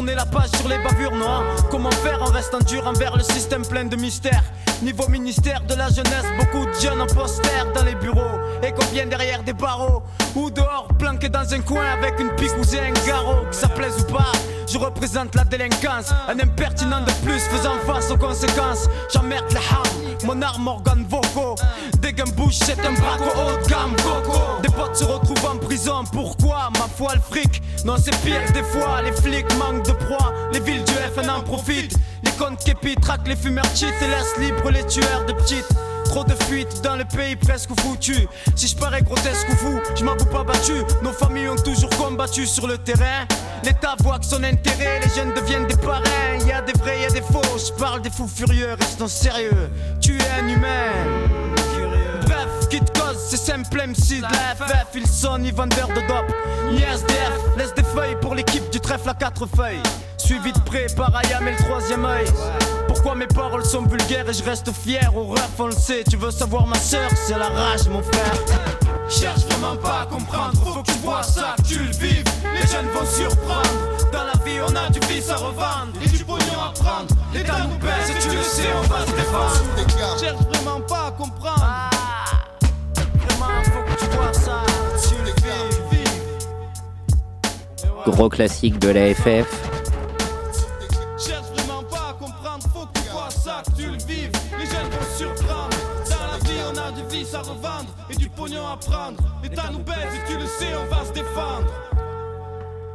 [0.00, 3.66] Tourner la page sur les bavures, non Comment faire en restant dur envers le système
[3.66, 4.44] plein de mystères?
[4.80, 8.38] Niveau ministère de la jeunesse, beaucoup de jeunes en poster dans les bureaux.
[8.62, 10.02] Et qu'on vienne derrière des barreaux.
[10.36, 13.44] Ou dehors, planqué dans un coin avec une pique ou un garrot.
[13.50, 14.32] Que ça plaise ou pas,
[14.66, 16.14] je représente la délinquance.
[16.28, 18.88] Un impertinent de plus faisant face aux conséquences.
[19.12, 21.19] J'emmerde les hams, mon arme organe vocaux
[22.24, 24.38] Des bouche c'est un braco haut de gamme coco.
[24.62, 28.62] Des potes se retrouvent en prison, pourquoi Ma foi le fric, non c'est pire des
[28.62, 31.96] fois Les flics manquent de proie, les villes du FN en profitent.
[32.22, 35.68] Les comptes képi traquent les fumeurs cheat Et laissent libres les tueurs de petites.
[36.04, 38.28] Trop de fuites dans le pays presque foutu.
[38.54, 40.74] Si je parais grotesque ou fou, je m'avoue pas battu.
[41.02, 43.24] Nos familles ont toujours combattu sur le terrain.
[43.64, 46.36] L'État voit que son intérêt, les jeunes deviennent des parrains.
[46.46, 49.70] Y a des vrais, y a des faux, je parle des fous furieux, restons sérieux.
[50.02, 51.59] Tu es un humain
[52.70, 56.32] qui te cause, c'est simple MC de la FF Ils sont ni vendeurs de dope,
[56.70, 59.82] ni SDF Laisse des feuilles pour l'équipe du trèfle à quatre feuilles.
[60.16, 62.26] Suivi de près par Ayam et le troisième œil.
[62.86, 66.16] Pourquoi mes paroles sont vulgaires et je reste fier Au ref on le sait, tu
[66.16, 68.34] veux savoir ma sœur, c'est la rage mon frère.
[69.08, 72.24] Cherche vraiment pas à comprendre, faut que tu vois ça, tu le vives.
[72.54, 73.70] Les jeunes vont surprendre,
[74.12, 77.66] dans la vie on a du vice à revendre Et du pognon à prendre, l'État
[77.68, 80.20] nous baisse et tu le sais on va se défendre.
[80.20, 81.58] Cherche vraiment pas à comprendre.
[81.60, 81.99] Vraiment
[88.06, 89.70] Gros classique de la FF.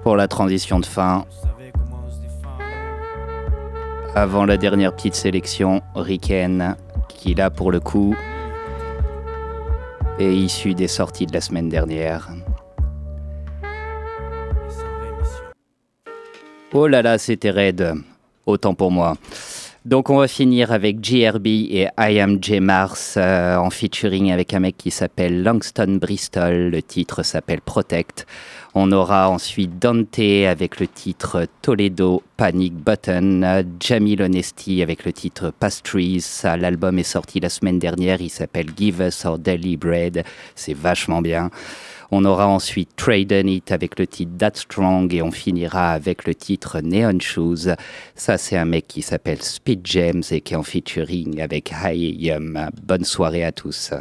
[0.04, 1.26] Pour la transition de fin,
[4.16, 6.76] avant la dernière petite sélection, Riken,
[7.08, 8.16] qui là pour le coup
[10.20, 12.30] est issu des sorties de la semaine dernière.
[16.74, 17.94] Oh là là, c'était raide.
[18.46, 19.16] Autant pour moi.
[19.86, 24.78] Donc on va finir avec GRB et I Mars euh, en featuring avec un mec
[24.78, 26.72] qui s'appelle Langston Bristol.
[26.72, 28.26] Le titre s'appelle Protect.
[28.74, 35.54] On aura ensuite Dante avec le titre Toledo Panic Button, Jamil Honesty avec le titre
[35.58, 36.42] Pastries.
[36.44, 40.24] L'album est sorti la semaine dernière, il s'appelle Give Us Our Daily Bread.
[40.56, 41.52] C'est vachement bien.
[42.12, 46.36] On aura ensuite Trade It avec le titre That Strong et on finira avec le
[46.36, 47.76] titre Neon Shoes.
[48.16, 52.70] Ça, c'est un mec qui s'appelle Speed James et qui est en featuring avec Hayam.
[52.84, 53.92] Bonne soirée à tous.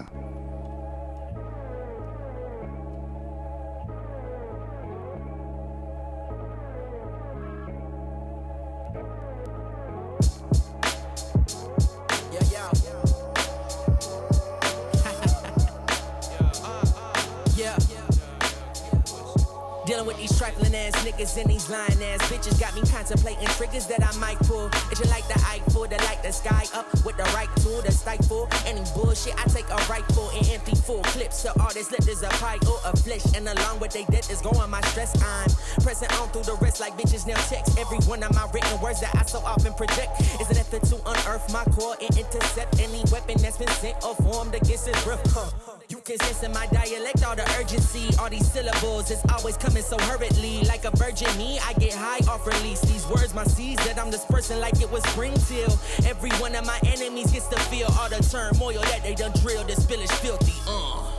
[21.14, 24.66] Niggas and these lying ass bitches got me contemplating triggers that I might pull.
[24.90, 27.92] Is you like the Eiffel to light the sky up with the right tool to
[27.92, 29.34] stifle any bullshit?
[29.38, 32.58] I take a rifle and empty full clips to all this lip is a pie
[32.68, 35.14] or a flesh, and along with they death is going my stress.
[35.22, 35.50] I'm
[35.82, 39.00] pressing on through the rest like bitches now text every one of my written words
[39.00, 40.20] that I so often project.
[40.40, 44.14] Is an effort to unearth my core and intercept any weapon that's been sent or
[44.16, 45.22] formed against his breath.
[45.32, 45.73] Huh.
[45.89, 48.09] You can sense in my dialect all the urgency.
[48.18, 50.62] All these syllables is always coming so hurriedly.
[50.62, 52.80] Like a virgin me, I get high off release.
[52.80, 55.70] These words, my seeds that I'm dispersing like it was spring till.
[56.09, 59.68] Every one of my enemies gets to feel all the turmoil that they done drilled.
[59.68, 60.55] This village filthy.
[60.66, 61.11] Uh.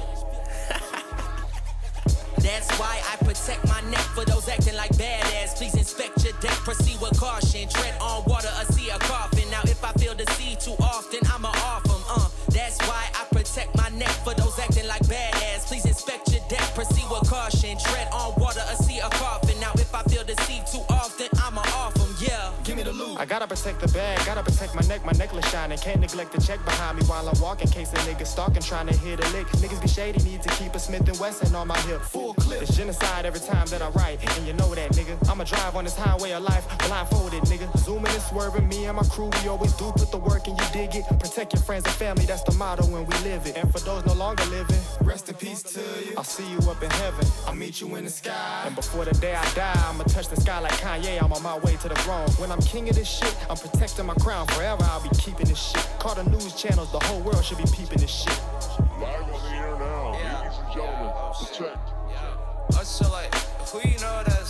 [2.40, 3.82] That's why I protect my
[23.56, 25.78] protect the bag, gotta protect my neck, my necklace shining.
[25.78, 27.68] Can't neglect the check behind me while I'm walking.
[27.70, 29.48] Case a nigga stalking, trying to hit a lick.
[29.64, 32.02] Niggas be shady, need to keep a Smith and Wesson on my hip.
[32.02, 32.62] Full clip.
[32.62, 35.16] It's genocide every time that I write, and you know that, nigga.
[35.30, 37.68] I'ma drive on this highway of life, blindfolded, nigga.
[37.80, 40.66] Zooming and swerving, me and my crew, we always do put the work and you
[40.74, 41.06] dig it.
[41.20, 43.56] Protect your friends and family, that's the motto when we live it.
[43.56, 46.14] And for those no longer living, rest in peace to you.
[46.18, 47.26] I'll see you up in heaven.
[47.48, 48.64] I'll meet you in the sky.
[48.66, 51.22] And before the day I die, I'ma touch the sky like Kanye.
[51.24, 52.28] I'm on my way to the throne.
[52.38, 54.48] When I'm king of this shit, I'm protecting my crown.
[54.48, 55.88] Forever I'll be keeping this shit.
[56.00, 58.40] Call the news channels, the whole world should be peeping this shit.
[59.00, 61.12] Live on the air now, ladies and gentlemen.
[61.14, 61.78] Oh, Protect.
[62.74, 63.34] Oh, so like,
[63.70, 64.45] who you know that's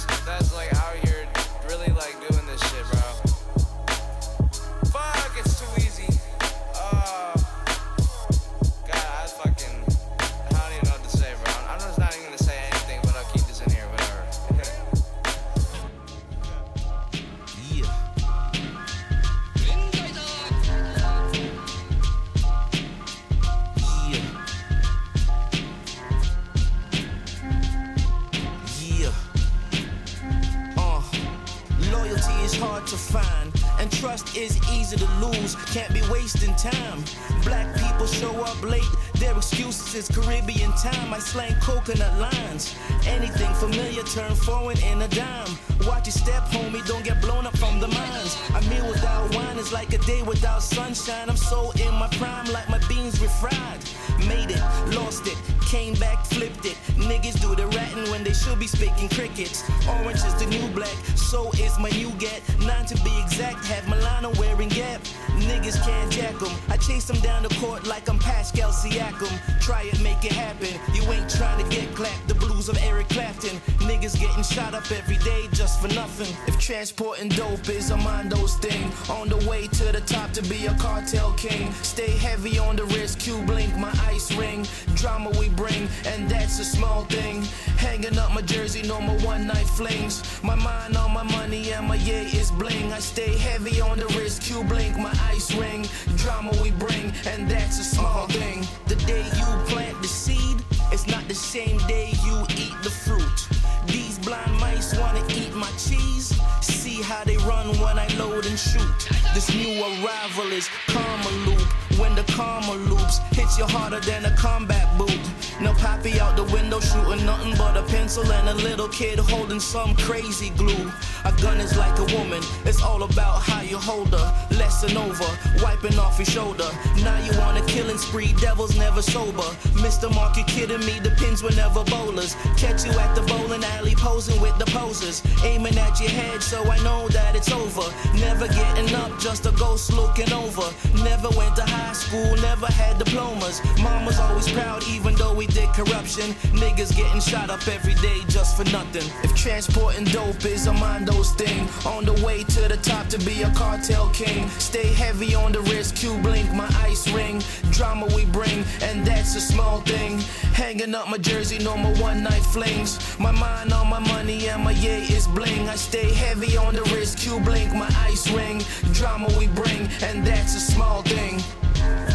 [40.86, 41.14] time.
[41.14, 42.76] I slang coconut lines.
[43.08, 45.52] Anything familiar turn foreign in a dime.
[45.88, 46.86] Watch your step, homie.
[46.88, 48.32] Don't get blown up from the mines.
[48.58, 51.30] A meal without wine is like a day without sunshine.
[51.30, 53.82] I'm so in my prime, like my beans refried.
[54.28, 54.64] Made it,
[54.96, 55.38] lost it,
[55.70, 56.78] came back, flipped it.
[57.10, 59.64] Niggas do the ratting when they should be speaking crickets.
[59.88, 62.42] Orange is the new black, so is my new get.
[62.60, 65.02] Nine to be exact, have Milano wearing Gap.
[65.50, 66.54] Niggas can't jack 'em.
[66.70, 69.34] I chase 'em down the court like I'm Pascal Siakam.
[69.62, 70.74] Try it, make it happen.
[70.94, 72.28] You ain't trying to get clapped.
[72.28, 73.62] The blues of Eric Clapton.
[73.80, 76.32] Niggas getting shot up every day just for nothing.
[76.48, 80.66] If transporting dope is a Mondo's thing, on the way to the top to be
[80.66, 81.74] a cartel king.
[81.84, 84.66] Stay heavy on the wrist, Q blink, my ice ring.
[84.96, 87.44] Drama we bring, and that's a small thing.
[87.78, 90.24] Hanging up my jersey, no more one night flings.
[90.42, 92.92] My mind on my money, and my yeah is bling.
[92.92, 95.86] I stay heavy on the wrist, Q blink, my ice ring.
[96.16, 98.40] Drama we bring, and that's a small uh-huh.
[98.40, 98.68] thing.
[98.88, 100.58] The day you plant the seed,
[100.92, 103.40] it's not the same day you eat the fruit.
[103.88, 106.28] These blind mice wanna eat my cheese.
[106.62, 108.98] See how they run when I load and shoot.
[109.34, 111.85] This new arrival is karma loop.
[111.98, 115.20] When the karma loops hits you harder than a combat boot.
[115.62, 119.62] No poppy out the window shooting nothing but a pencil and a little kid holding
[119.62, 120.92] some crazy glue.
[121.24, 124.48] A gun is like a woman, it's all about how you hold her.
[124.58, 125.26] Lesson over,
[125.64, 126.70] wiping off your shoulder.
[127.04, 129.48] Now you on a killing spree, devils never sober.
[129.80, 130.14] Mr.
[130.14, 131.00] Mark, you kidding me?
[131.00, 132.36] The pins were never bowlers.
[132.58, 135.24] Catch you at the bowling alley posing with the posers.
[135.44, 137.88] Aiming at your head, so I know that it's over.
[138.16, 140.68] Never getting up, just a ghost looking over.
[141.04, 143.62] Never went to high school, never had diplomas.
[143.82, 146.34] Mama's always proud, even though we did corruption.
[146.54, 149.04] Niggas getting shot up every day just for nothing.
[149.24, 153.44] If transporting dope is a Mondo's thing, on the way to the top to be
[153.44, 154.50] a cartel king.
[154.60, 157.42] Stay heavy on the wrist, Q blink, my ice ring.
[157.72, 160.20] Drama we bring, and that's a small thing.
[160.54, 163.00] Hanging up my jersey, no more one night flings.
[163.20, 165.68] My mind on my money, and my yeah is bling.
[165.70, 168.64] I stay heavy on the wrist, Q blink, my ice ring.
[168.94, 171.42] Drama we bring, and that's a small thing.
[171.86, 172.15] Yo.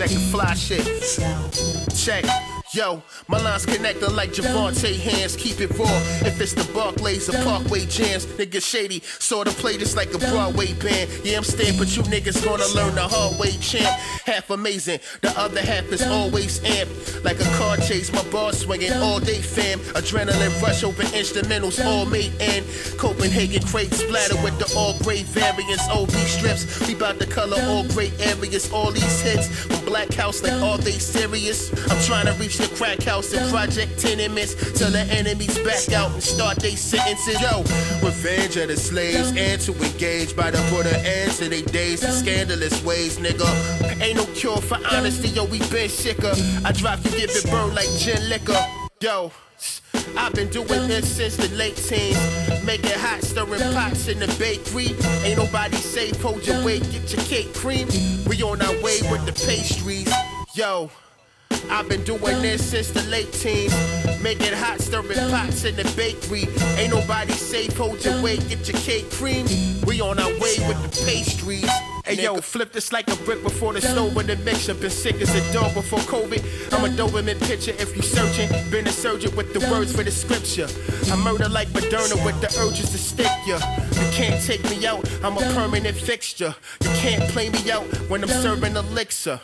[0.00, 1.94] Check the fly shit.
[1.94, 2.24] Check.
[2.72, 5.86] Yo, my lines connected like Javante hands, keep it raw.
[6.26, 9.02] If it's the Barclays or Parkway jams, nigga shady.
[9.20, 11.08] Sorta play this like a Broadway band.
[11.22, 13.86] Yeah, I'm staying, but you niggas gonna learn the hard way, champ.
[14.26, 17.24] Half amazing, the other half is always amped.
[17.24, 19.78] Like a car chase, my bar swinging all day, fam.
[19.94, 22.64] Adrenaline rush over instrumentals, all made in
[22.98, 26.66] Copenhagen crate splatter with the all gray variants, OB strips.
[26.88, 29.46] We bout to color all gray areas, all these hits.
[29.46, 31.70] From Black House, like, all they serious?
[31.90, 36.10] I'm trying to reach the crack house and project tenements till the enemies back out
[36.12, 37.40] and start their sentences.
[37.40, 37.58] Yo,
[38.02, 42.12] revenge of the slaves and to engage by the put an end their days and
[42.12, 43.48] scandalous ways, nigga.
[44.00, 46.32] Ain't no cure for honesty, yo, we been sicker.
[46.64, 48.58] I drop you, give it burn like gin liquor.
[49.00, 49.32] Yo.
[50.16, 52.18] I've been doing this since the late teens.
[52.64, 54.96] Make it hot, stirring pots in the bakery.
[55.24, 57.86] Ain't nobody safe, hold your weight, get your cake cream.
[58.26, 60.12] We on our way with the pastries.
[60.54, 60.90] Yo.
[61.70, 63.72] I've been doing this since the late teens.
[64.20, 66.48] Make it hot, stirring pots in the bakery.
[66.76, 69.46] Ain't nobody safe, hold your weight, get your cake cream.
[69.86, 71.70] We on our way with the pastries.
[72.04, 74.74] Hey yo, flip this like a brick before the stove with the mixture.
[74.74, 76.74] Been sick as a dog before COVID.
[76.74, 78.48] I'm a Doberman picture if you searching.
[78.70, 80.66] Been a surgeon with the words for the scripture.
[81.10, 83.60] I murder like Moderna with the urges to stick ya.
[83.92, 86.54] You can't take me out, I'm a permanent fixture.
[86.82, 89.40] You can't play me out when I'm serving elixir.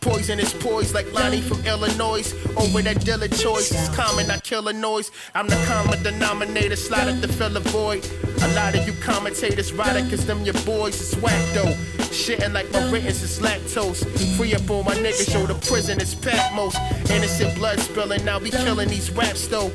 [0.00, 2.32] Poison is poised like Lonnie from Illinois.
[2.56, 5.10] Over that dealer choice, it's common, I kill a noise.
[5.34, 8.08] I'm the common denominator, slide up to fill a void.
[8.42, 11.74] A lot of you commentators ride it, cause them your boys is whack though.
[12.10, 14.04] Shitting like my writtens is lactose.
[14.36, 16.78] Free up all my niggas, show the prison is packed most.
[17.10, 19.70] Innocent blood spilling, now we killing these raps though.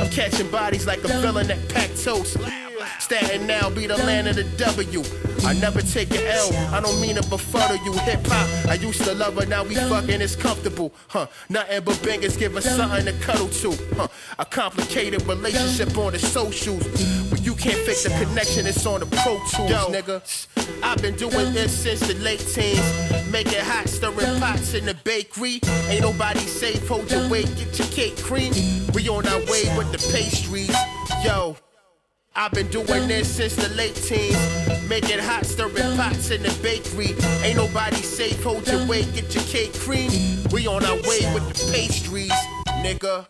[0.00, 2.36] I'm catching bodies like a villain that packed toast.
[2.98, 5.02] Staten now be the land of the W.
[5.44, 7.92] I never take an L, I don't mean to befuddle you.
[8.00, 10.92] Hip hop, I used to love her, now we fucking is comfortable.
[11.08, 13.72] Huh, nothing but bangers give us something to cuddle to.
[13.94, 14.08] Huh,
[14.38, 16.84] a complicated relationship on the socials.
[17.30, 20.22] But you can't fix the connection, it's on the Pro Tools, Yo, nigga.
[20.82, 22.80] I've been doing this since the late teens.
[23.30, 25.60] Making hot, stirring pots in the bakery.
[25.88, 28.52] Ain't nobody safe, hold your weight, get your cake cream.
[28.94, 30.74] We on our way with the pastries.
[31.24, 31.56] Yo.
[32.38, 34.36] I've been doing this since the late teens.
[34.88, 37.16] Make it hot, stirring pots in the bakery.
[37.42, 40.10] Ain't nobody safe, hold your weight, get your cake cream.
[40.52, 42.32] We on our way with the pastries,
[42.84, 43.26] nigga.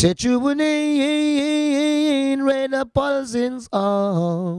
[0.00, 4.58] Set you in red pulsings on.